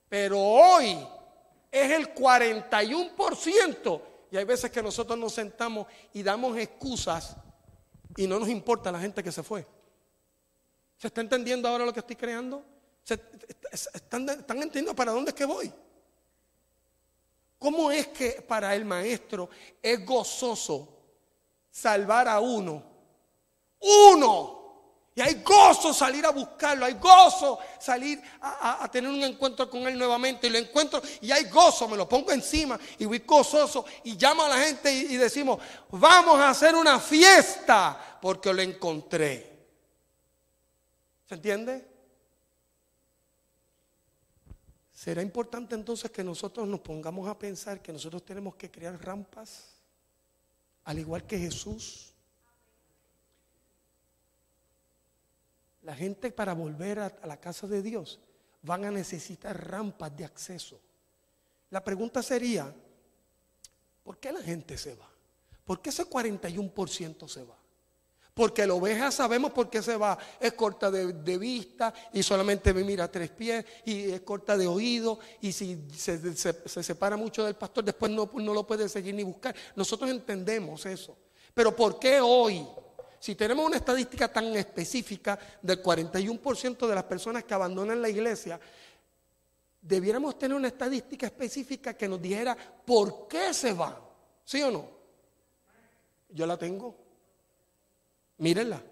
[0.09, 0.97] Pero hoy
[1.73, 4.01] es el 41%.
[4.31, 7.35] Y hay veces que nosotros nos sentamos y damos excusas
[8.15, 9.65] y no nos importa la gente que se fue.
[10.97, 12.63] ¿Se está entendiendo ahora lo que estoy creando?
[13.93, 15.73] están, ¿Están entendiendo para dónde es que voy?
[17.57, 19.49] ¿Cómo es que para el maestro
[19.81, 20.87] es gozoso
[21.71, 22.83] salvar a uno?
[23.79, 24.62] Uno.
[25.15, 29.97] Y hay gozo salir a buscarlo, hay gozo salir a, tener un encuentro con él
[29.97, 30.47] nuevamente.
[30.47, 34.43] Y lo encuentro y hay gozo, me lo pongo encima y voy gozoso y llamo
[34.43, 35.59] a la gente y, y decimos,
[35.91, 39.67] vamos a hacer una fiesta porque lo encontré.
[41.27, 41.93] ¿Se entiende?
[44.91, 49.75] ¿Será importante entonces que nosotros nos pongamos a pensar que nosotros tenemos que crear rampas,
[50.85, 52.12] al igual que Jesús?
[55.83, 58.19] La gente para volver a, la casa de Dios
[58.61, 60.79] van a necesitar rampas de acceso.
[61.69, 62.73] La pregunta sería,
[64.03, 65.09] ¿por qué la gente se va?
[65.65, 67.57] ¿Por qué ese 41% se va?
[68.33, 70.17] Porque la oveja sabemos por qué se va.
[70.39, 75.19] Es corta de, vista y solamente me mira tres pies y es corta de oído.
[75.41, 79.55] Y si se, separa mucho del pastor, después no, no lo puede seguir ni buscar.
[79.75, 81.15] Nosotros entendemos eso.
[81.53, 82.65] Pero ¿por qué hoy?
[83.23, 88.59] Si tenemos una estadística tan específica del 41% de las personas que abandonan la iglesia,
[89.81, 92.53] debiéramos tener una estadística específica que nos dijera
[92.85, 93.95] por qué se van.
[94.43, 94.89] ¿Sí o no?
[96.31, 96.97] Yo la tengo.
[98.39, 98.83] Mírenla.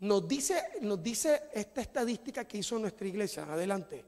[0.00, 4.04] Nos dice, nos dice esta estadística que hizo nuestra iglesia, adelante,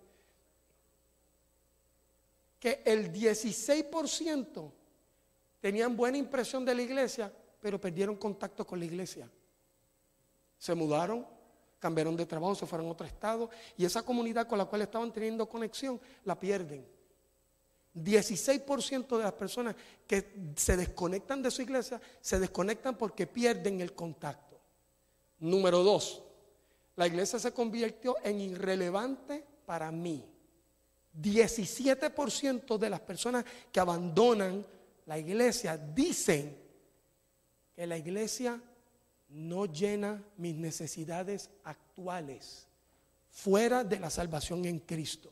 [2.61, 4.73] que el 16%
[5.59, 9.31] tenían buena impresión de la iglesia, pero perdieron contacto con la iglesia.
[10.57, 11.27] Se mudaron,
[11.79, 15.13] cambiaron de trabajo, se fueron a otro estado y esa comunidad con la cual estaban
[15.13, 16.87] teniendo conexión la pierden.
[17.95, 19.75] 16% de las personas
[20.07, 24.61] que se desconectan de su iglesia se desconectan porque pierden el contacto.
[25.41, 26.23] Número dos,
[26.97, 30.25] la iglesia se convirtió en irrelevante para mí.
[31.21, 34.65] 17% de las personas que abandonan
[35.07, 36.68] la iglesia dicen
[37.79, 38.61] que la iglesia
[39.29, 42.67] no llena mis necesidades actuales
[43.31, 45.31] fuera de la salvación en Cristo.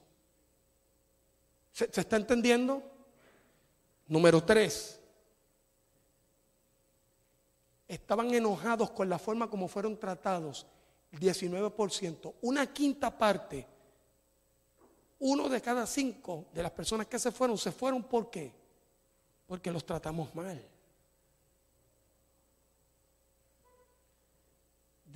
[1.72, 2.84] ¿Se, está entendiendo?
[4.06, 5.00] Número tres.
[7.88, 10.68] Estaban enojados con la forma como fueron tratados.
[11.10, 12.32] El 19%.
[12.42, 13.66] Una quinta parte.
[15.18, 18.52] Uno de cada cinco de las personas que se fueron, se fueron ¿por qué?
[19.48, 20.75] Porque los tratamos mal.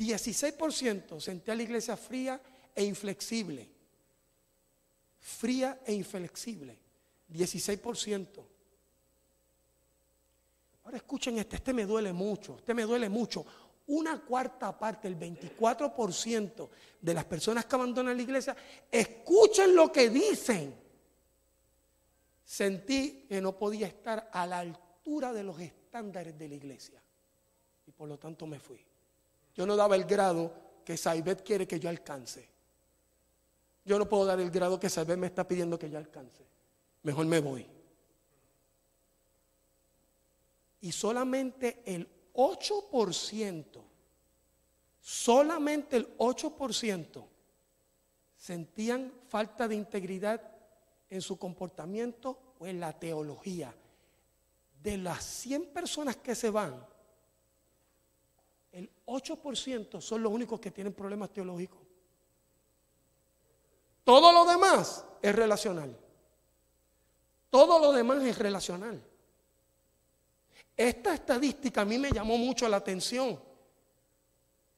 [0.01, 2.41] 16% sentía la iglesia fría
[2.75, 3.81] e inflexible
[5.21, 6.77] fría e inflexible,
[7.33, 8.45] 16%.
[10.85, 13.45] Ahora escuchen este, este me duele mucho, este me duele mucho.
[13.89, 16.69] Una cuarta parte, el 24%
[17.01, 18.57] de las personas que abandonan la iglesia,
[18.91, 20.75] escuchen lo que dicen.
[22.45, 27.03] Sentí que no podía estar a la altura de los estándares de la iglesia.
[27.87, 28.85] Y por lo tanto me fui.
[29.55, 30.53] Yo no daba el grado
[30.85, 32.51] que Saibet quiere que yo alcance.
[33.85, 36.45] Yo no puedo dar el grado que Salve me está pidiendo que yo alcance.
[37.03, 37.67] Mejor me voy.
[40.83, 43.83] Y solamente el 8%,
[45.01, 47.27] solamente el 8%
[48.37, 50.41] sentían falta de integridad
[51.09, 53.75] en su comportamiento o en la teología.
[54.83, 56.87] De las 100 personas que se van,
[59.11, 61.81] 8% son los únicos que tienen problemas teológicos.
[64.05, 65.97] Todo lo demás es relacional.
[67.51, 69.03] Todo lo demás es relacional.
[70.77, 73.39] Esta estadística a mí me llamó mucho la atención,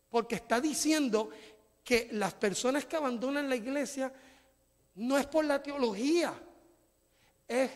[0.08, 1.30] porque está diciendo
[1.84, 4.12] que las personas que abandonan la iglesia
[4.94, 6.34] no es por la teología,
[7.46, 7.70] es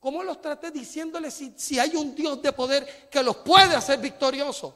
[0.00, 3.98] como los traté diciéndoles si, si hay un Dios de poder que los puede hacer
[4.00, 4.74] victoriosos.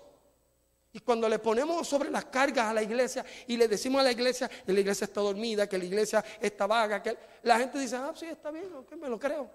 [0.92, 4.12] Y cuando le ponemos sobre las cargas a la iglesia y le decimos a la
[4.12, 7.96] iglesia que la iglesia está dormida, que la iglesia está vaga, que la gente dice,
[7.96, 9.50] ah, sí, está bien, que me lo creo.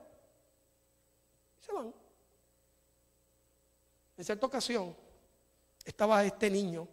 [1.60, 1.94] se van.
[4.16, 4.96] En cierta ocasión
[5.84, 6.88] estaba este niño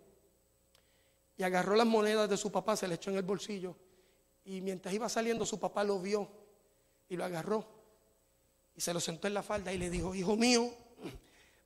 [1.37, 3.77] y agarró las monedas de su papá, se le echó en el bolsillo
[4.45, 6.29] y mientras iba saliendo su papá lo vio
[7.09, 7.67] y lo agarró
[8.75, 10.73] y se lo sentó en la falda y le dijo, hijo mío,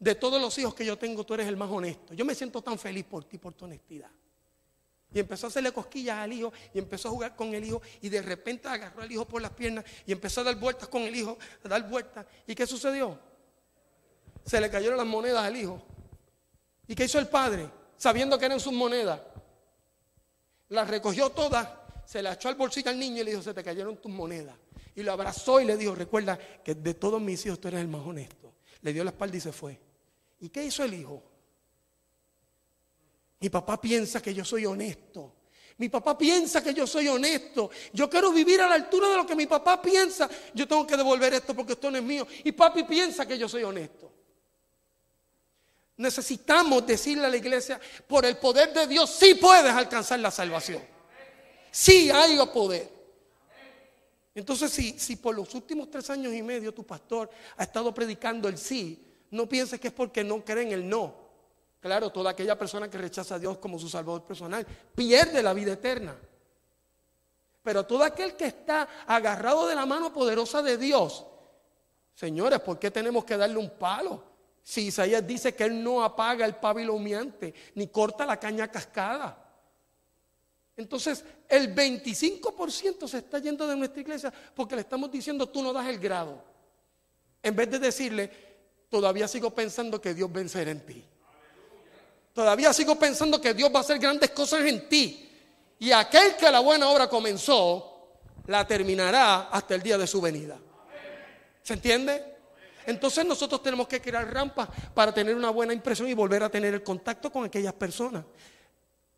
[0.04, 2.12] de todos los hijos que yo tengo, tú eres el más honesto.
[2.12, 4.10] Yo me siento tan feliz por ti, por tu honestidad.
[5.14, 8.10] Y empezó a hacerle cosquillas al hijo y empezó a jugar con el hijo y
[8.10, 11.16] de repente agarró al hijo por las piernas y empezó a dar vueltas con el
[11.16, 12.26] hijo, a dar vueltas.
[12.46, 13.18] ¿Y qué sucedió?
[14.44, 15.82] Se le cayeron las monedas al hijo.
[16.86, 17.70] ¿Y qué hizo el padre?
[17.96, 19.22] Sabiendo que eran sus monedas.
[20.68, 21.66] Las recogió todas,
[22.04, 24.54] se las echó al bolsillo al niño y le dijo, se te cayeron tus monedas.
[24.96, 27.88] Y lo abrazó y le dijo, recuerda que de todos mis hijos tú eres el
[27.88, 28.52] más honesto.
[28.82, 29.93] Le dio la espalda y se fue.
[30.44, 31.22] ¿Y qué hizo el hijo?
[33.40, 35.36] Mi papá piensa que yo soy honesto.
[35.78, 37.70] Mi papá piensa que yo soy honesto.
[37.94, 40.28] Yo quiero vivir a la altura de lo que mi papá piensa.
[40.52, 42.26] Yo tengo que devolver esto porque esto no es mío.
[42.44, 44.12] Y papi piensa que yo soy honesto.
[45.96, 50.82] Necesitamos decirle a la iglesia, por el poder de Dios sí puedes alcanzar la salvación.
[51.70, 52.86] Sí hay poder.
[54.34, 58.46] Entonces, si, si por los últimos tres años y medio tu pastor ha estado predicando
[58.46, 61.12] el sí, no pienses que es porque no cree en el no.
[61.80, 65.72] Claro, toda aquella persona que rechaza a Dios como su salvador personal pierde la vida
[65.72, 66.16] eterna.
[67.62, 71.26] Pero todo aquel que está agarrado de la mano poderosa de Dios,
[72.14, 74.22] señores, ¿por qué tenemos que darle un palo?
[74.62, 79.36] Si Isaías dice que Él no apaga el pábilo humeante, ni corta la caña cascada.
[80.76, 85.72] Entonces, el 25% se está yendo de nuestra iglesia porque le estamos diciendo, tú no
[85.72, 86.40] das el grado.
[87.42, 88.53] En vez de decirle,
[88.94, 91.04] todavía sigo pensando que Dios vencerá en ti.
[92.32, 95.28] Todavía sigo pensando que Dios va a hacer grandes cosas en ti.
[95.80, 98.06] Y aquel que la buena obra comenzó,
[98.46, 100.56] la terminará hasta el día de su venida.
[101.60, 102.24] ¿Se entiende?
[102.86, 106.72] Entonces nosotros tenemos que crear rampas para tener una buena impresión y volver a tener
[106.72, 108.24] el contacto con aquellas personas.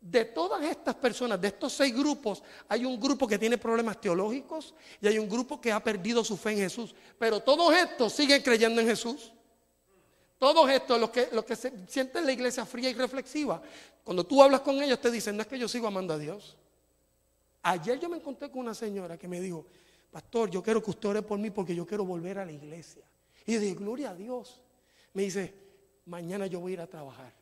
[0.01, 4.73] De todas estas personas, de estos seis grupos, hay un grupo que tiene problemas teológicos
[4.99, 6.95] y hay un grupo que ha perdido su fe en Jesús.
[7.19, 9.33] Pero todos estos siguen creyendo en Jesús.
[10.37, 13.61] Todos estos, los que, los que se sienten la iglesia fría y reflexiva,
[14.03, 16.55] cuando tú hablas con ellos te dicen, no es que yo sigo amando a Dios.
[17.63, 19.65] Ayer yo me encontré con una señora que me dijo,
[20.11, 23.03] pastor, yo quiero que usted ore por mí porque yo quiero volver a la iglesia.
[23.45, 24.61] Y yo dije, gloria a Dios.
[25.13, 25.53] Me dice,
[26.05, 27.33] mañana yo voy a ir a trabajar.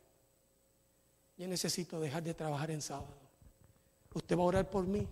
[1.36, 3.14] Yo necesito dejar de trabajar en sábado.
[4.14, 5.06] ¿Usted va a orar por mí?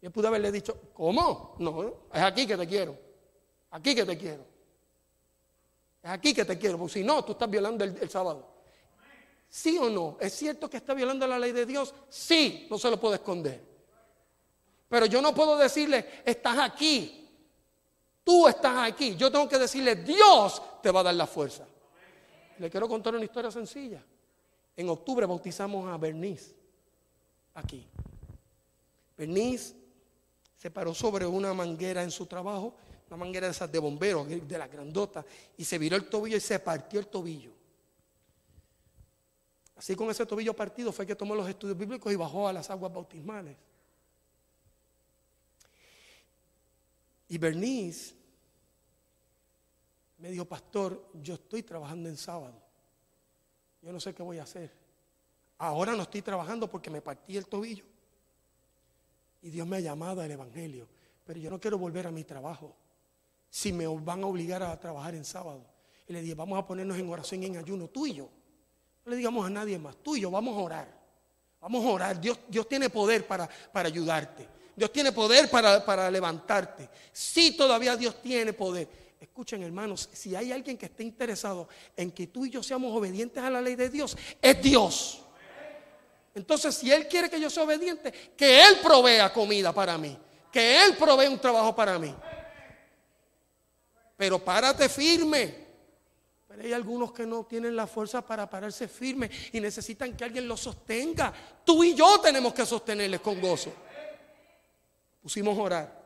[0.00, 1.56] Yo pude haberle dicho, ¿cómo?
[1.58, 2.96] No, es aquí que te quiero.
[3.70, 4.51] Aquí que te quiero.
[6.02, 8.50] Es aquí que te quiero, porque si no, tú estás violando el, el sábado.
[9.48, 10.16] ¿Sí o no?
[10.20, 11.94] ¿Es cierto que está violando la ley de Dios?
[12.08, 13.62] Sí, no se lo puedo esconder.
[14.88, 17.22] Pero yo no puedo decirle, estás aquí,
[18.24, 19.16] Tú estás aquí.
[19.16, 21.66] Yo tengo que decirle, Dios te va a dar la fuerza.
[22.58, 24.04] Le quiero contar una historia sencilla.
[24.76, 26.54] En octubre bautizamos a Bernice
[27.54, 27.86] aquí.
[29.16, 29.74] Bernice
[30.56, 32.76] se paró sobre una manguera en su trabajo,
[33.12, 35.22] una manguera de esas de bomberos, de la grandota,
[35.58, 37.52] y se viró el tobillo y se partió el tobillo.
[39.76, 42.70] Así con ese tobillo partido fue que tomó los estudios bíblicos y bajó a las
[42.70, 43.54] aguas bautismales.
[47.28, 48.14] Y Bernice
[50.16, 52.62] me dijo, pastor, yo estoy trabajando en sábado.
[53.82, 54.72] Yo no sé qué voy a hacer.
[55.58, 57.84] Ahora no estoy trabajando porque me partí el tobillo.
[59.42, 60.88] Y Dios me ha llamado al Evangelio.
[61.26, 62.74] Pero yo no quiero volver a mi trabajo.
[63.52, 65.62] Si me van a obligar a trabajar en sábado.
[66.08, 68.30] Y le dije, vamos a ponernos en oración y en ayuno, tú y yo.
[69.04, 71.02] No le digamos a nadie más, tú y yo vamos a orar.
[71.60, 72.18] Vamos a orar.
[72.18, 74.48] Dios, Dios tiene poder para, para ayudarte.
[74.74, 76.88] Dios tiene poder para, levantarte.
[77.12, 78.88] Sí, todavía Dios tiene poder.
[79.20, 83.44] Escuchen, hermanos, si hay alguien que esté interesado en que tú y yo seamos obedientes
[83.44, 85.20] a la ley de Dios, es Dios.
[86.34, 90.18] Entonces, si Él quiere que yo sea obediente, que Él provea comida para mí,
[90.50, 92.14] que Él provea un trabajo para mí.
[94.22, 95.52] Pero párate firme.
[96.46, 100.46] Pero hay algunos que no tienen la fuerza para pararse firme y necesitan que alguien
[100.46, 101.34] los sostenga.
[101.64, 103.72] Tú y yo tenemos que sostenerles con gozo
[105.20, 106.02] pusimos a orar.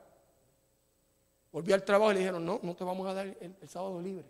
[1.52, 4.24] Volví al trabajo y le dijeron, no, no te vamos a dar el, sábado libre.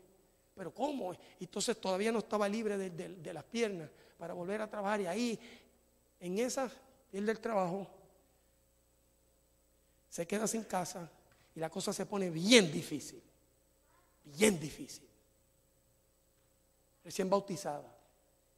[0.56, 1.14] Pero ¿cómo?
[1.38, 5.00] Entonces todavía no estaba libre de, las piernas para volver a trabajar.
[5.02, 5.38] Y ahí,
[6.18, 6.68] en esa
[7.08, 7.86] piel del trabajo,
[10.08, 11.08] se queda sin casa
[11.54, 13.22] y la cosa se pone bien difícil.
[14.26, 15.08] Bien difícil.
[17.04, 17.92] Recién bautizada.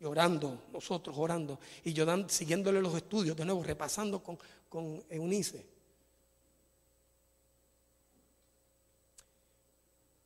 [0.00, 1.58] Y orando, nosotros orando.
[1.84, 4.38] Y yo siguiéndole los estudios, de nuevo, repasando con,
[4.68, 5.66] con Eunice.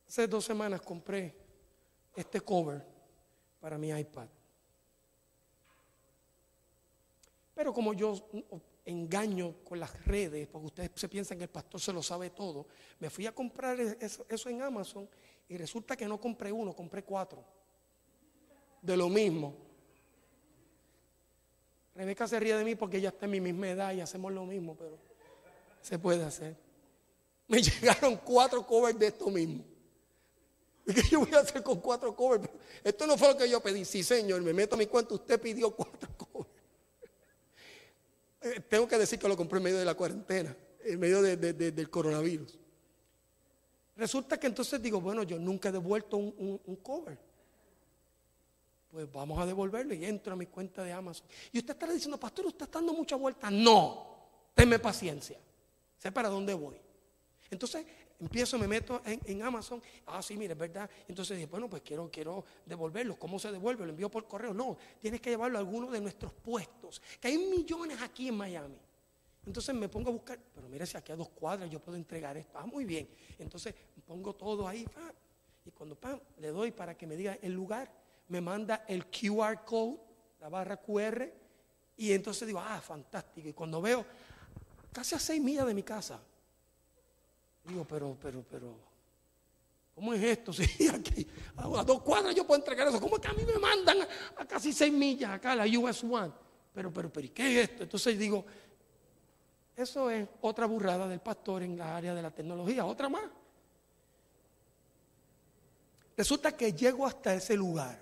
[0.07, 1.35] Hace dos semanas compré
[2.15, 2.85] este cover
[3.59, 4.27] para mi iPad.
[7.55, 8.29] Pero como yo
[8.85, 12.67] engaño con las redes, porque ustedes se piensan que el pastor se lo sabe todo,
[12.99, 15.07] me fui a comprar eso, en Amazon
[15.47, 17.43] y resulta que no compré uno, compré cuatro.
[18.81, 19.55] de lo mismo.
[21.95, 24.45] Rebeca se ríe de mí porque ella está en mi misma edad y hacemos lo
[24.45, 24.97] mismo, pero
[25.81, 26.55] se puede hacer.
[27.47, 29.63] Me llegaron cuatro covers de esto mismo.
[30.85, 32.49] ¿Y qué yo voy a hacer con cuatro covers?
[32.83, 33.85] Esto no fue lo que yo pedí.
[33.85, 35.13] Sí, señor, me meto a mi cuenta.
[35.13, 36.49] Usted pidió cuatro covers.
[38.41, 41.89] Eh, tengo que decir que lo compré en medio de la cuarentena, en medio del
[41.89, 42.59] coronavirus.
[43.95, 47.17] Resulta que entonces digo, bueno, yo nunca he devuelto un, cover.
[48.89, 51.27] Pues vamos a devolverlo y entro a mi cuenta de Amazon.
[51.51, 53.49] Y usted estará diciendo, pastor, usted está dando mucha vuelta.
[53.51, 54.05] No,
[54.53, 55.39] tenme paciencia.
[55.97, 56.75] Sé para dónde voy.
[57.49, 57.85] Entonces
[58.19, 59.81] empiezo, me meto en, Amazon.
[60.07, 60.89] Ah, sí, mire, es verdad.
[61.07, 63.17] Entonces dije, bueno, pues quiero, quiero devolverlo.
[63.17, 63.85] ¿Cómo se devuelve?
[63.85, 64.53] ¿Lo envío por correo?
[64.53, 67.01] No, tienes que llevarlo a alguno de nuestros puestos.
[67.19, 68.77] Que hay millones aquí en Miami.
[69.45, 72.37] Entonces me pongo a buscar, pero mire si aquí a dos cuadras yo puedo entregar
[72.37, 72.57] esto.
[72.57, 73.09] Ah, muy bien.
[73.39, 73.73] Entonces
[74.05, 74.87] pongo todo ahí.
[75.65, 75.97] y cuando
[76.37, 77.91] le doy para que me diga el lugar,
[78.29, 79.99] me manda el QR code,
[80.39, 81.31] la barra QR.
[81.97, 83.47] Y entonces digo, ah, fantástico.
[83.49, 84.05] Y cuando veo,
[84.91, 86.19] casi a seis millas de mi casa,
[87.65, 88.75] digo, pero, pero, pero,
[89.93, 90.53] ¿cómo es esto?
[90.63, 91.27] Si aquí
[91.57, 92.99] a dos cuadras yo puedo entregar eso.
[92.99, 93.97] ¿Cómo es que a mí me mandan
[94.37, 96.31] a, casi seis millas acá, la US One?
[96.73, 97.83] Pero, pero, pero, ¿y qué es esto?
[97.83, 98.45] Entonces digo,
[99.75, 103.23] eso es otra burrada del pastor en la área de la tecnología, otra más.
[106.15, 107.99] Resulta que llego hasta ese lugar,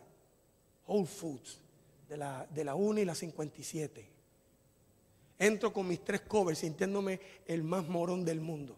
[0.85, 1.61] Whole Foods,
[2.09, 4.09] de la, de la 1 y la 57.
[5.39, 8.77] Entro con mis tres covers sintiéndome el más morón del mundo.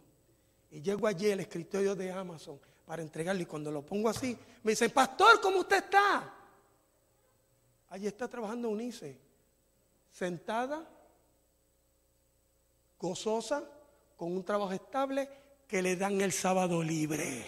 [0.69, 3.41] Y llego allí al escritorio de Amazon para entregarlo.
[3.41, 6.33] Y cuando lo pongo así, me dicen, Pastor, ¿cómo usted está?
[7.89, 9.19] Allí está trabajando Unice,
[10.11, 10.87] sentada
[13.03, 13.61] gozosa,
[14.15, 15.27] con un trabajo estable,
[15.67, 17.43] que le dan el sábado libre.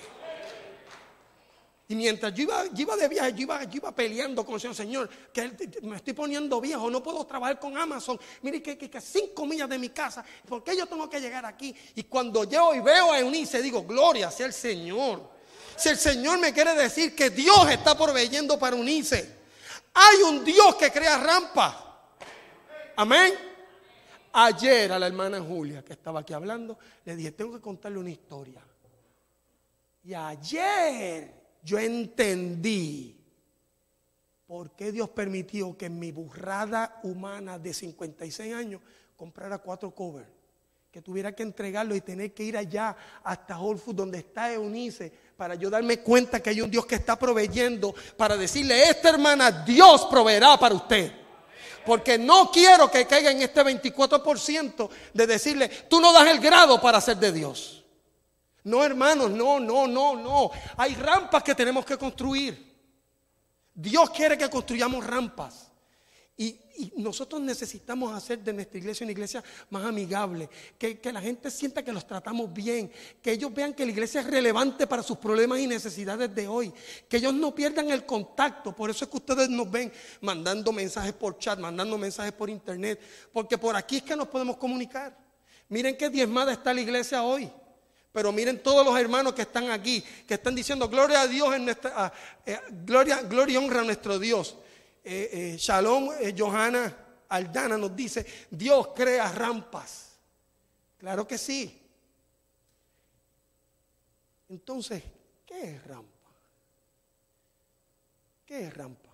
[1.88, 5.10] Y mientras yo iba, iba de viaje, yo iba, iba, peleando con el Señor, Señor,
[5.32, 8.20] que me estoy poniendo viejo, no puedo trabajar con Amazon.
[8.42, 11.74] Mire que, que, cinco millas de mi casa, ¿por qué yo tengo que llegar aquí?
[11.96, 15.36] Y cuando llego y veo a Eunice, digo, gloria sea el Señor.
[15.78, 19.38] Si el Señor me quiere decir que Dios está proveyendo para Unice,
[19.94, 22.10] hay un Dios que crea rampa.
[22.98, 23.55] Amén.
[24.38, 28.10] Ayer a la hermana Julia, que estaba aquí hablando, le dije, tengo que contarle una
[28.10, 28.62] historia.
[30.04, 31.34] Y ayer
[31.64, 33.18] yo entendí
[34.46, 38.82] por qué Dios permitió que en mi burrada humana de 56 años
[39.16, 40.28] comprara cuatro covers.
[40.92, 45.56] Que tuviera que entregarlo y tener que ir allá hasta Whole donde está Eunice, para
[45.56, 50.06] yo darme cuenta que hay un Dios que está proveyendo, para decirle, esta hermana, Dios
[50.12, 51.25] proveerá para usted.
[51.86, 56.82] Porque no quiero que caiga en este 24% de decirle, tú no das el grado
[56.82, 57.84] para ser de Dios.
[58.64, 60.52] No, hermanos, no, no, no, no.
[60.78, 62.74] Hay rampas que tenemos que construir.
[63.74, 65.65] Dios quiere que construyamos rampas.
[66.38, 66.60] Y,
[66.98, 71.82] nosotros necesitamos hacer de nuestra iglesia una iglesia más amigable, que, que, la gente sienta
[71.82, 75.60] que los tratamos bien, que ellos vean que la iglesia es relevante para sus problemas
[75.60, 76.74] y necesidades de hoy,
[77.08, 78.76] que ellos no pierdan el contacto.
[78.76, 83.00] Por eso es que ustedes nos ven mandando mensajes por chat, mandando mensajes por internet,
[83.32, 85.18] porque por aquí es que nos podemos comunicar.
[85.70, 87.50] Miren qué diezmada está la iglesia hoy.
[88.12, 91.66] Pero miren todos los hermanos que están aquí, que están diciendo gloria a Dios en
[91.66, 92.14] nuestra,
[92.46, 94.56] eh, gloria, gloria y honra a nuestro Dios.
[95.08, 100.18] Eh, eh, Shalom eh, Johanna Aldana nos dice, Dios crea rampas.
[100.98, 101.80] Claro que sí.
[104.50, 105.04] Entonces,
[105.46, 106.32] ¿qué es rampa?
[108.48, 109.12] ¿Qué es rampa?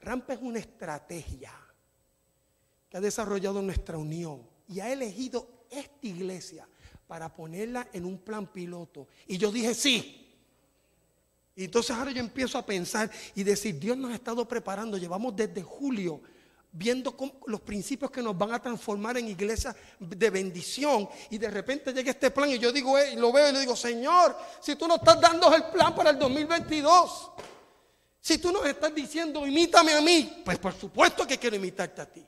[0.00, 1.52] Rampa es una estrategia
[2.90, 6.68] que ha desarrollado nuestra unión y ha elegido esta iglesia
[7.06, 9.08] para ponerla en un plan piloto.
[9.26, 10.27] Y yo dije, sí,
[11.58, 15.34] y entonces ahora yo empiezo a pensar y decir, Dios nos ha estado preparando, llevamos
[15.34, 16.20] desde julio
[16.70, 17.16] viendo
[17.48, 22.12] los principios que nos van a transformar en iglesias de bendición y de repente llega
[22.12, 24.98] este plan y yo digo, eh, lo veo y le digo, Señor, si tú nos
[24.98, 27.32] estás dando el plan para el 2022,
[28.20, 32.06] si tú nos estás diciendo, imítame a mí, pues por supuesto que quiero imitarte a
[32.06, 32.24] ti.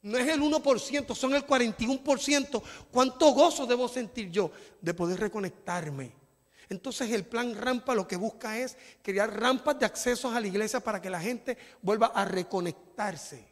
[0.00, 2.62] No es el 1%, son el 41%.
[2.90, 4.50] ¿Cuánto gozo debo sentir yo
[4.80, 6.25] de poder reconectarme?
[6.68, 10.80] Entonces el plan rampa lo que busca es crear rampas de accesos a la iglesia
[10.80, 13.46] para que la gente vuelva a reconectarse.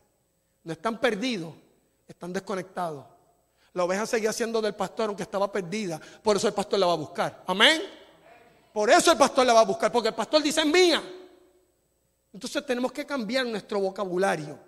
[0.64, 1.54] No están perdidos,
[2.08, 3.06] están desconectados.
[3.72, 6.00] La oveja seguía siendo del pastor aunque estaba perdida.
[6.22, 7.44] Por eso el pastor la va a buscar.
[7.46, 7.82] Amén.
[8.72, 11.02] Por eso el pastor la va a buscar, porque el pastor dice es mía.
[12.32, 14.58] Entonces tenemos que cambiar nuestro vocabulario.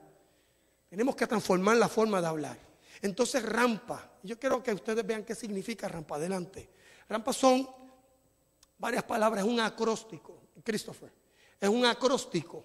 [0.89, 2.59] Tenemos que transformar la forma de hablar.
[3.03, 4.09] Entonces rampa.
[4.23, 6.17] Yo quiero que ustedes vean qué significa rampa.
[6.17, 6.69] Adelante.
[7.09, 7.69] Rampas son
[8.79, 11.13] varias palabras, un acróstico, Christopher.
[11.61, 12.65] Es un acróstico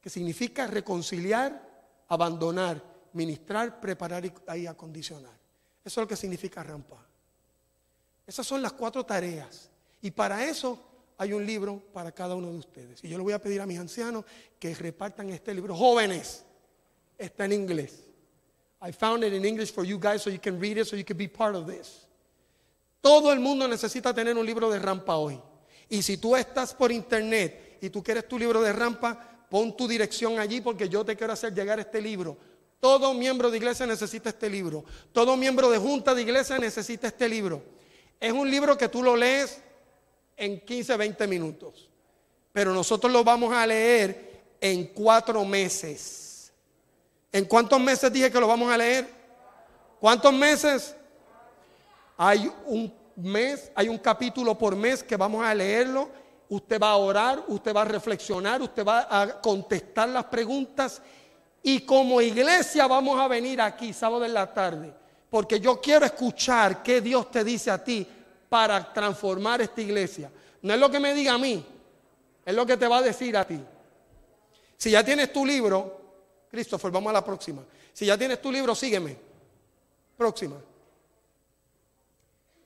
[0.00, 2.82] que significa reconciliar, abandonar,
[3.12, 4.24] ministrar, preparar
[4.56, 5.38] y, acondicionar.
[5.84, 7.04] Eso es lo que significa rampa.
[8.26, 9.70] Esas son las cuatro tareas.
[10.02, 10.78] Y para eso
[11.16, 13.02] hay un libro para cada uno de ustedes.
[13.02, 14.24] Y yo le voy a pedir a mis ancianos
[14.58, 15.74] que repartan este libro.
[15.74, 16.44] Jóvenes,
[17.16, 18.04] está en inglés.
[18.80, 21.04] I found it in English for you guys so you can read it, so you
[21.04, 22.07] can be part of this.
[23.00, 25.40] Todo el mundo necesita tener un libro de rampa hoy.
[25.88, 29.88] Y si tú estás por internet y tú quieres tu libro de rampa, pon tu
[29.88, 32.36] dirección allí porque yo te quiero hacer llegar este libro.
[32.80, 34.84] Todo miembro de iglesia necesita este libro.
[35.12, 37.62] Todo miembro de junta de iglesia necesita este libro.
[38.20, 39.60] Es un libro que tú lo lees
[40.36, 41.88] en 15, 20 minutos.
[42.52, 46.52] Pero nosotros lo vamos a leer en cuatro meses.
[47.32, 49.08] ¿En cuántos meses dije que lo vamos a leer?
[50.00, 50.94] ¿Cuántos meses?
[52.18, 56.10] Hay un mes, hay un capítulo por mes que vamos a leerlo.
[56.48, 61.00] Usted va a orar, usted va a reflexionar, usted va a contestar las preguntas.
[61.62, 64.92] Y como iglesia vamos a venir aquí sábado en la tarde.
[65.30, 68.06] Porque yo quiero escuchar qué Dios te dice a ti
[68.48, 70.30] para transformar esta iglesia.
[70.62, 71.64] No es lo que me diga a mí,
[72.44, 73.60] es lo que te va a decir a ti.
[74.76, 76.00] Si ya tienes tu libro,
[76.50, 77.62] Christopher, vamos a la próxima.
[77.92, 79.16] Si ya tienes tu libro, sígueme.
[80.16, 80.56] Próxima.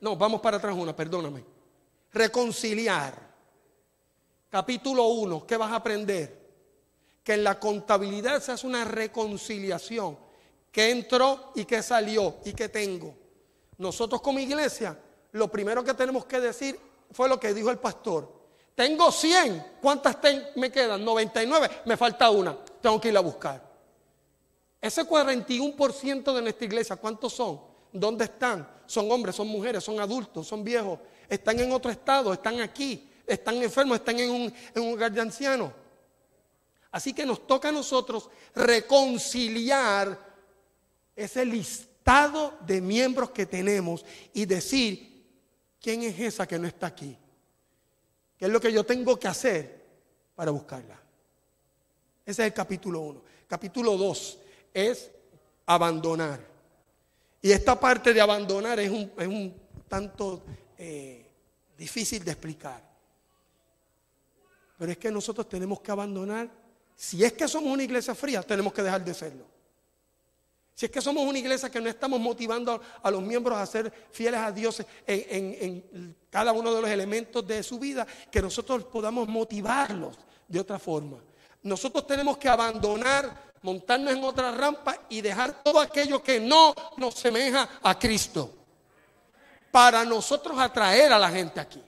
[0.02, 1.44] No, vamos para atrás una, perdóname.
[2.12, 3.14] Reconciliar.
[4.50, 6.42] Capítulo 1, ¿qué vas a aprender?
[7.22, 10.18] Que en la contabilidad se hace una reconciliación.
[10.72, 13.14] ¿Qué entró y qué salió y qué tengo?
[13.78, 14.98] Nosotros como iglesia,
[15.30, 16.78] lo primero que tenemos que decir
[17.12, 18.28] fue lo que dijo el pastor.
[18.74, 20.16] Tengo 100, ¿cuántas
[20.56, 21.04] me quedan?
[21.04, 23.70] 99, me falta una, tengo que ir a buscar.
[24.80, 27.71] Ese 41% de nuestra iglesia, ¿cuántos son?
[27.92, 28.68] ¿Dónde están?
[28.86, 30.98] Son hombres, son mujeres, son adultos, son viejos.
[31.28, 35.20] Están en otro estado, están aquí, están enfermos, están en un, en un hogar de
[35.20, 35.72] ancianos.
[36.90, 40.18] Así que nos toca a nosotros reconciliar
[41.16, 45.24] ese listado de miembros que tenemos y decir,
[45.80, 47.16] ¿quién es esa que no está aquí?
[48.36, 49.86] ¿Qué es lo que yo tengo que hacer
[50.34, 51.00] para buscarla?
[52.26, 53.22] Ese es el capítulo 1.
[53.48, 54.38] Capítulo 2
[54.74, 55.10] es
[55.66, 56.51] abandonar.
[57.42, 59.54] Y esta parte de abandonar es un,
[59.88, 60.44] tanto
[60.78, 61.26] eh,
[61.76, 62.80] difícil de explicar.
[64.78, 66.48] Pero es que nosotros tenemos que abandonar.
[66.94, 69.44] Si es que somos una iglesia fría, tenemos que dejar de serlo.
[70.74, 73.92] Si es que somos una iglesia que no estamos motivando a los miembros a ser
[74.10, 79.28] fieles a Dios en, cada uno de los elementos de su vida, que nosotros podamos
[79.28, 80.16] motivarlos
[80.48, 81.18] de otra forma.
[81.62, 87.14] Nosotros tenemos que abandonar montarnos en otra rampa y dejar todo aquello que no nos
[87.14, 88.50] semeja a Cristo.
[89.70, 91.82] Para nosotros atraer a la gente aquí.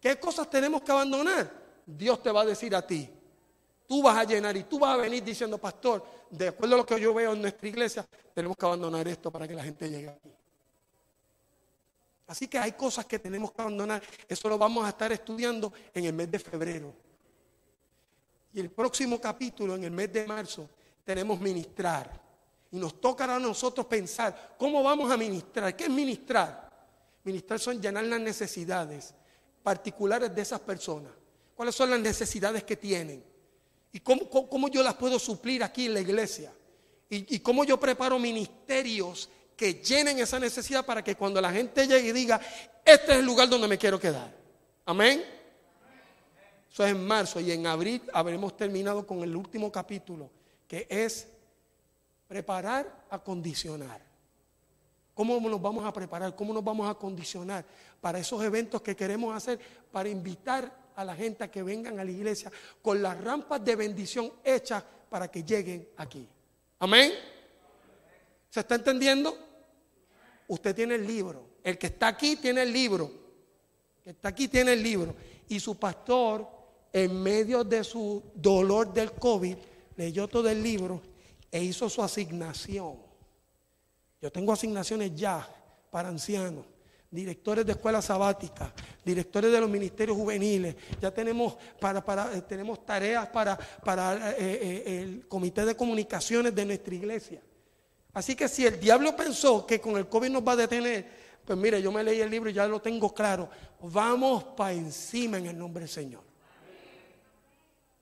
[0.00, 1.50] ¿Qué cosas tenemos que abandonar?
[1.84, 3.08] Dios te va a decir a ti.
[3.88, 6.86] Tú vas a llenar y tú vas a venir diciendo, pastor, de acuerdo a lo
[6.86, 10.08] que yo veo en nuestra iglesia, tenemos que abandonar esto para que la gente llegue
[10.08, 10.30] aquí.
[12.28, 14.00] Así que hay cosas que tenemos que abandonar.
[14.28, 16.94] Eso lo vamos a estar estudiando en el mes de febrero.
[18.52, 20.68] Y el próximo capítulo, en el mes de marzo,
[21.04, 22.20] tenemos ministrar.
[22.72, 25.74] Y nos tocará a nosotros pensar cómo vamos a ministrar.
[25.76, 26.70] ¿Qué es ministrar?
[27.24, 29.14] Ministrar son llenar las necesidades
[29.62, 31.12] particulares de esas personas.
[31.54, 33.22] ¿Cuáles son las necesidades que tienen?
[33.92, 36.52] ¿Y cómo, yo las puedo suplir aquí en la iglesia?
[37.08, 41.86] ¿Y, ¿Y cómo yo preparo ministerios que llenen esa necesidad para que cuando la gente
[41.86, 42.40] llegue y diga,
[42.84, 44.32] este es el lugar donde me quiero quedar?
[44.86, 45.39] Amén.
[46.72, 50.30] Eso es en marzo y en abril habremos terminado con el último capítulo,
[50.68, 51.26] que es
[52.28, 54.00] preparar, acondicionar.
[55.14, 56.34] ¿Cómo nos vamos a preparar?
[56.36, 57.64] ¿Cómo nos vamos a condicionar
[58.00, 59.58] para esos eventos que queremos hacer?
[59.90, 63.74] Para invitar a la gente a que vengan a la iglesia con las rampas de
[63.74, 66.26] bendición hechas para que lleguen aquí.
[66.78, 67.12] Amén.
[68.48, 69.36] ¿Se está entendiendo?
[70.46, 71.50] Usted tiene el libro.
[71.64, 73.10] El que está aquí tiene el libro.
[73.98, 75.14] El que está aquí tiene el libro.
[75.48, 76.59] Y su pastor
[76.92, 79.56] en medio de su dolor del COVID,
[79.96, 81.00] leyó todo el libro
[81.50, 82.96] e hizo su asignación.
[84.20, 85.48] Yo tengo asignaciones ya
[85.90, 86.64] para ancianos,
[87.10, 88.70] directores de escuelas sabáticas,
[89.04, 90.76] directores de los ministerios juveniles.
[91.00, 96.54] Ya tenemos, para, para, eh, tenemos tareas para, para eh, eh, el comité de comunicaciones
[96.54, 97.42] de nuestra iglesia.
[98.12, 101.06] Así que si el diablo pensó que con el COVID nos va a detener,
[101.44, 103.48] pues mire, yo me leí el libro y ya lo tengo claro.
[103.80, 106.29] Vamos para encima en el nombre del Señor.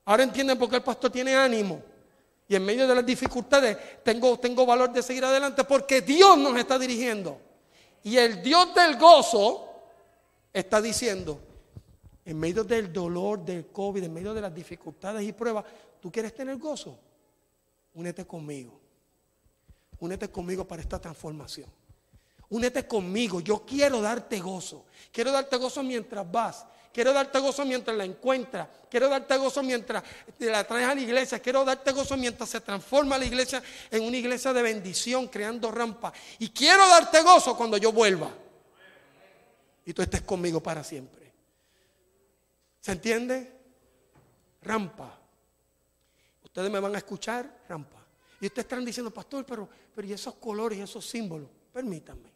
[0.09, 1.83] Ahora entienden por qué el pastor tiene ánimo.
[2.47, 6.57] Y en medio de las dificultades tengo, tengo valor de seguir adelante porque Dios nos
[6.57, 7.39] está dirigiendo.
[8.01, 9.69] Y el Dios del gozo
[10.51, 11.39] está diciendo,
[12.25, 15.65] en medio del dolor del COVID, en medio de las dificultades y pruebas,
[16.01, 16.97] ¿tú quieres tener gozo?
[17.93, 18.81] Únete conmigo.
[19.99, 21.69] Únete conmigo para esta transformación.
[22.49, 23.41] Únete conmigo.
[23.41, 24.87] Yo quiero darte gozo.
[25.11, 26.65] Quiero darte gozo mientras vas.
[26.99, 28.67] Quiero darte gozo mientras la encuentras.
[28.89, 30.03] Quiero darte gozo mientras
[30.37, 31.39] la traes a la iglesia.
[31.39, 36.11] Quiero darte gozo mientras se transforma la iglesia en una iglesia de bendición, creando rampas.
[36.39, 38.29] Y quiero darte gozo cuando yo vuelva.
[39.85, 41.31] Y tú estés conmigo para siempre.
[42.81, 43.49] ¿Se entiende?
[44.61, 45.17] Rampa.
[46.43, 48.05] Ustedes me van a escuchar, rampa.
[48.41, 51.47] Y ustedes están diciendo, pastor, pero, pero ¿y esos colores y esos símbolos?
[51.71, 52.29] Permítanme.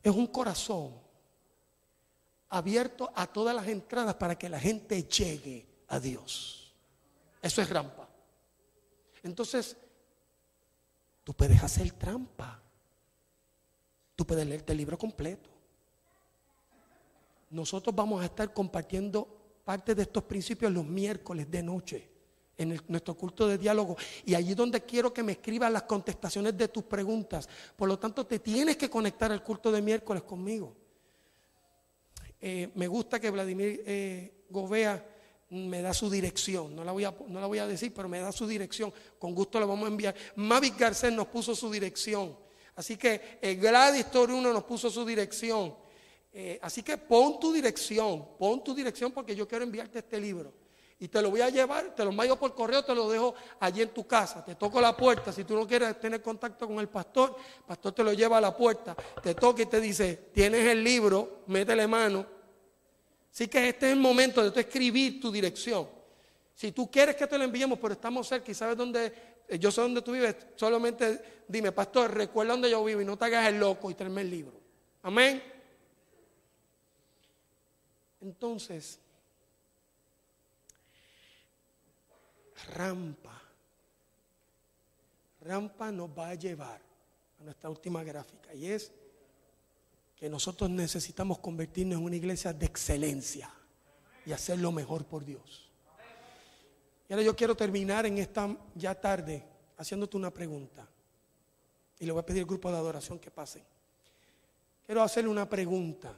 [0.00, 1.07] Es un corazón
[2.50, 6.74] abierto a todas las entradas para que la gente llegue a Dios.
[7.42, 8.08] Eso es rampa.
[9.22, 9.76] Entonces,
[11.24, 12.62] tú puedes hacer trampa.
[14.16, 15.50] Tú puedes leerte el libro completo.
[17.50, 19.26] Nosotros vamos a estar compartiendo
[19.64, 22.10] parte de estos principios los miércoles de noche
[22.56, 23.96] en nuestro culto de diálogo.
[24.24, 27.48] Y allí donde quiero que me escribas las contestaciones de tus preguntas.
[27.76, 30.74] Por lo tanto, te tienes que conectar al culto de miércoles conmigo.
[32.40, 35.04] Eh, me gusta que Vladimir eh, Govea
[35.50, 36.74] me da su dirección.
[36.74, 38.92] No la, voy a, no la voy a decir, pero me da su dirección.
[39.18, 40.14] Con gusto la vamos a enviar.
[40.36, 42.36] Mavis Garcés nos puso su dirección.
[42.76, 45.74] Así que eh, Gladys Toruno nos puso su dirección.
[46.62, 50.52] así que pon tu dirección, pon tu dirección porque yo quiero enviarte este libro.
[51.00, 53.82] Y te lo voy a llevar, te lo mando por correo, te lo dejo allí
[53.82, 54.44] en tu casa.
[54.44, 55.32] Te toco la puerta.
[55.32, 58.40] Si tú no quieres tener contacto con el pastor, el pastor te lo lleva a
[58.40, 62.26] la puerta, te toca y te dice, tienes el libro, métele mano.
[63.32, 65.88] Así que este es el momento de tú escribir tu dirección.
[66.52, 69.12] Si tú quieres que te lo enviemos, pero estamos cerca y sabes dónde,
[69.46, 73.16] eh, yo sé dónde tú vives, solamente dime, pastor, recuerda dónde yo vivo y no
[73.16, 74.60] te hagas el loco y tráeme el libro.
[75.02, 75.40] Amén.
[78.20, 78.98] Entonces,
[82.66, 83.42] rampa.
[85.40, 86.80] Rampa nos va a llevar
[87.40, 88.92] a nuestra última gráfica y es
[90.16, 93.50] que nosotros necesitamos convertirnos en una iglesia de excelencia
[94.26, 95.70] y hacer lo mejor por Dios.
[97.08, 99.44] Y ahora yo quiero terminar en esta ya tarde
[99.76, 100.86] haciéndote una pregunta.
[102.00, 103.64] Y le voy a pedir al grupo de adoración que pase.
[104.84, 106.12] Quiero hacerle una pregunta.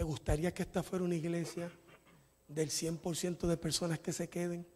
[0.00, 1.70] ¿Te gustaría que esta fuera una iglesia
[2.48, 4.66] del 100% de personas que se queden?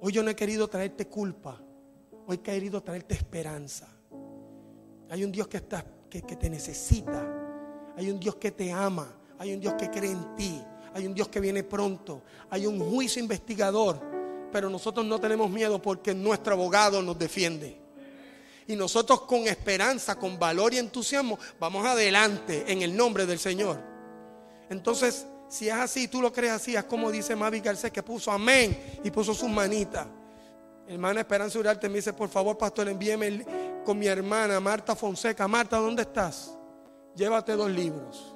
[0.00, 1.60] Hoy yo no he querido traerte culpa,
[2.26, 3.86] hoy he querido traerte esperanza.
[5.08, 9.16] Hay un Dios que, está, que, que te necesita, hay un Dios que te ama,
[9.38, 10.60] hay un Dios que cree en ti,
[10.92, 14.00] hay un Dios que viene pronto, hay un juicio investigador,
[14.50, 17.83] pero nosotros no tenemos miedo porque nuestro abogado nos defiende.
[18.66, 23.78] Y nosotros con esperanza, con valor y entusiasmo, vamos adelante en el nombre del Señor.
[24.70, 28.30] Entonces, si es así, tú lo crees así, es como dice Mavi Garcés que puso
[28.30, 30.06] amén y puso sus manitas.
[30.86, 33.44] Hermana Esperanza Urarte me dice, por favor, pastor, envíeme
[33.84, 35.46] con mi hermana Marta Fonseca.
[35.46, 36.54] Marta, ¿dónde estás?
[37.14, 38.34] Llévate dos libros.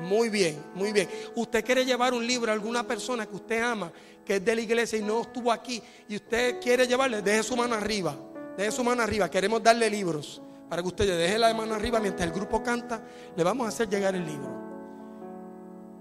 [0.00, 1.08] Muy bien, muy bien.
[1.34, 3.92] Usted quiere llevar un libro a alguna persona que usted ama,
[4.24, 7.56] que es de la iglesia y no estuvo aquí, y usted quiere llevarle, deje su
[7.56, 8.14] mano arriba.
[8.58, 9.30] Deje su mano arriba.
[9.30, 13.00] Queremos darle libros para que usted deje la mano arriba mientras el grupo canta.
[13.36, 14.50] Le vamos a hacer llegar el libro.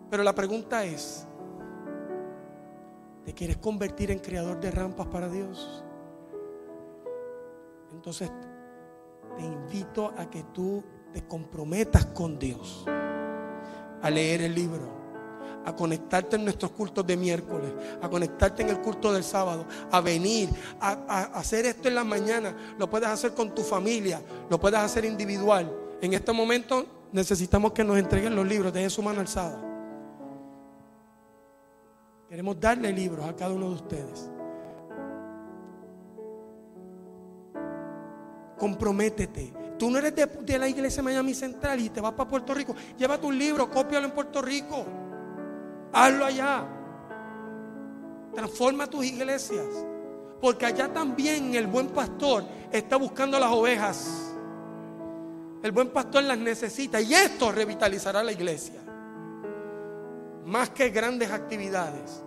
[0.09, 1.27] Pero la pregunta es,
[3.23, 5.83] ¿te quieres convertir en creador de rampas para Dios?
[7.93, 8.31] Entonces,
[9.37, 10.83] te invito a que tú
[11.13, 12.85] te comprometas con Dios
[14.01, 14.96] a leer el libro
[15.67, 17.69] a conectarte en nuestros cultos de miércoles,
[18.01, 20.47] a conectarte en el culto del sábado, a venir,
[20.79, 22.55] a, hacer esto en la mañana.
[22.79, 25.69] Lo puedes hacer con tu familia, lo puedes hacer individual.
[26.01, 29.61] En este momento necesitamos que nos entreguen los libros, dejen su mano alzada.
[32.29, 34.31] Queremos darle libros a cada uno de ustedes.
[38.57, 39.53] Comprométete.
[39.77, 42.73] Tú no eres de, de, la iglesia Miami Central y te vas para Puerto Rico.
[42.97, 45.06] Lleva tu libro, cópialo en Puerto Rico.
[45.93, 46.65] Hazlo allá.
[48.33, 49.67] Transforma tus iglesias.
[50.41, 54.33] Porque allá también el buen pastor está buscando las ovejas.
[55.63, 58.79] El buen pastor las necesita y esto revitalizará la iglesia.
[60.45, 62.23] Más que grandes actividades.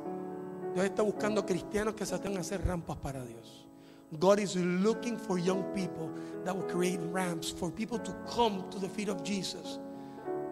[0.75, 3.67] Dios está buscando cristianos que se atrevan a hacer rampas para Dios.
[4.19, 6.11] God is looking for young people
[6.45, 9.79] that will create ramps for people to come to the feet of Jesus.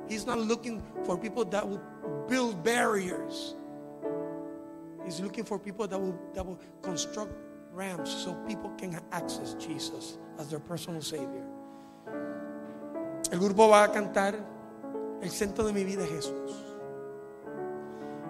[0.08, 1.80] He's not looking for people that will
[2.28, 3.54] build barriers.
[5.04, 7.32] He's looking for people that will, that will construct
[7.72, 11.46] ramps so people can access Jesus as their personal Savior.
[13.30, 14.34] El grupo va a cantar
[15.20, 16.52] El centro de mi vida es Jesús.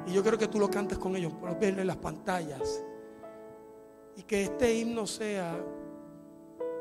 [0.06, 2.82] Y yo quiero que tú lo cantes con ellos, por verlo en las pantallas.
[4.16, 5.54] Y que este himno sea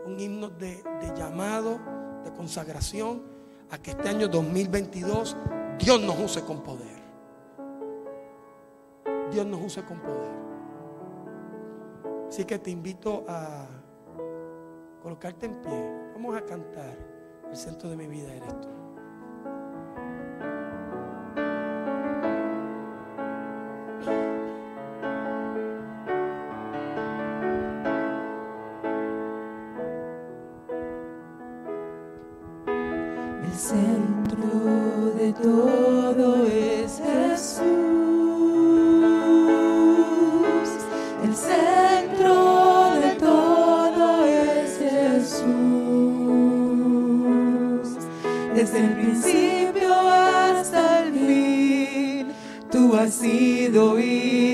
[0.05, 1.77] un himno de, de llamado,
[2.23, 3.21] de consagración,
[3.69, 5.35] a que este año 2022
[5.79, 6.97] Dios nos use con poder.
[9.31, 10.35] Dios nos use con poder.
[12.27, 13.67] Así que te invito a
[15.01, 16.11] colocarte en pie.
[16.13, 16.97] Vamos a cantar.
[17.49, 18.76] El centro de mi vida eres tú.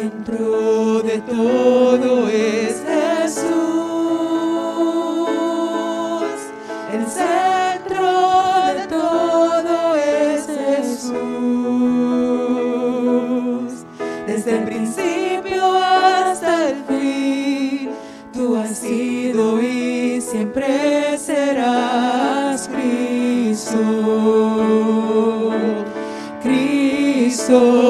[27.54, 27.83] Cristo,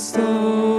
[0.00, 0.69] Cristo.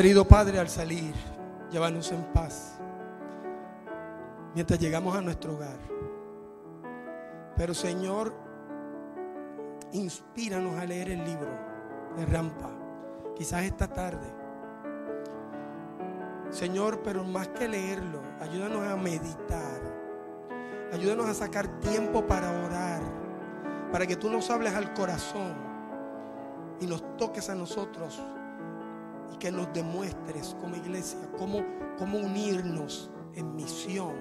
[0.00, 1.12] Querido Padre, al salir,
[1.70, 2.78] llévanos en paz
[4.54, 5.76] mientras llegamos a nuestro hogar.
[7.54, 8.32] Pero Señor,
[9.92, 11.50] inspíranos a leer el libro
[12.16, 12.70] de Rampa,
[13.36, 14.26] quizás esta tarde.
[16.48, 19.82] Señor, pero más que leerlo, ayúdanos a meditar,
[20.94, 23.02] Ayúdanos a sacar tiempo para orar,
[23.92, 25.52] para que tú nos hables al corazón
[26.80, 28.18] y nos toques a nosotros
[29.32, 31.64] y que nos demuestres como iglesia cómo,
[31.98, 34.14] cómo unirnos en misión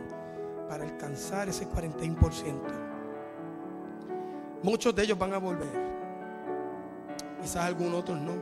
[0.68, 2.56] para alcanzar ese 41%.
[4.62, 5.70] Muchos de ellos van a volver,
[7.42, 8.34] quizás algunos otros no,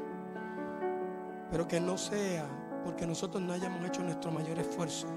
[1.51, 2.45] pero que no sea
[2.83, 5.07] porque nosotros no hayamos hecho nuestro mayor esfuerzo.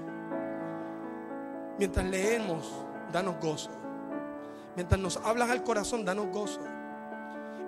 [1.79, 2.69] Mientras leemos,
[3.11, 3.71] danos gozo.
[4.75, 6.59] Mientras nos hablas al corazón, danos gozo.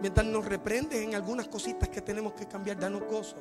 [0.04, 3.38] Mientras nos reprendes en algunas cositas que tenemos que cambiar, danos gozo.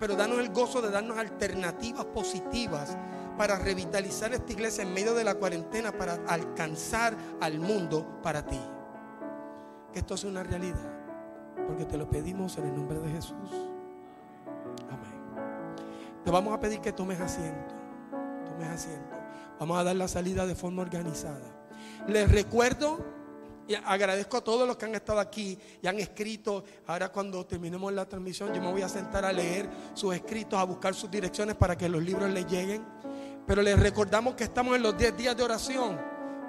[0.00, 2.96] Pero danos el gozo de darnos alternativas positivas
[3.36, 8.58] para revitalizar esta iglesia en medio de la cuarentena, para alcanzar al mundo para ti.
[9.92, 10.90] Que esto sea una realidad.
[11.66, 13.50] Porque te lo pedimos en el nombre de Jesús.
[14.88, 15.44] Amén.
[16.24, 17.74] Te vamos a pedir que tomes asiento.
[18.46, 19.16] Tomes asiento.
[19.60, 21.44] Vamos a dar la salida de forma organizada.
[22.08, 23.04] Les recuerdo
[23.68, 26.64] y agradezco a todos los que han estado aquí y han escrito.
[26.86, 30.64] Ahora cuando terminemos la transmisión yo me voy a sentar a leer sus escritos, a
[30.64, 32.84] buscar sus direcciones para que los libros les lleguen.
[33.46, 35.98] Pero les recordamos que estamos en los 10 días de oración.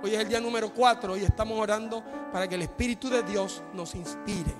[0.03, 3.63] Hoy es el día número 4 y estamos orando para que el Espíritu de Dios
[3.73, 4.53] nos inspire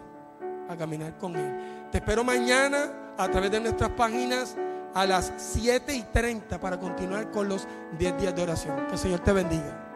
[0.69, 1.89] a caminar con Él.
[1.91, 4.55] Te espero mañana a través de nuestras páginas
[4.93, 8.87] a las 7 y 30 para continuar con los 10 días de oración.
[8.87, 9.86] Que el Señor te bendiga.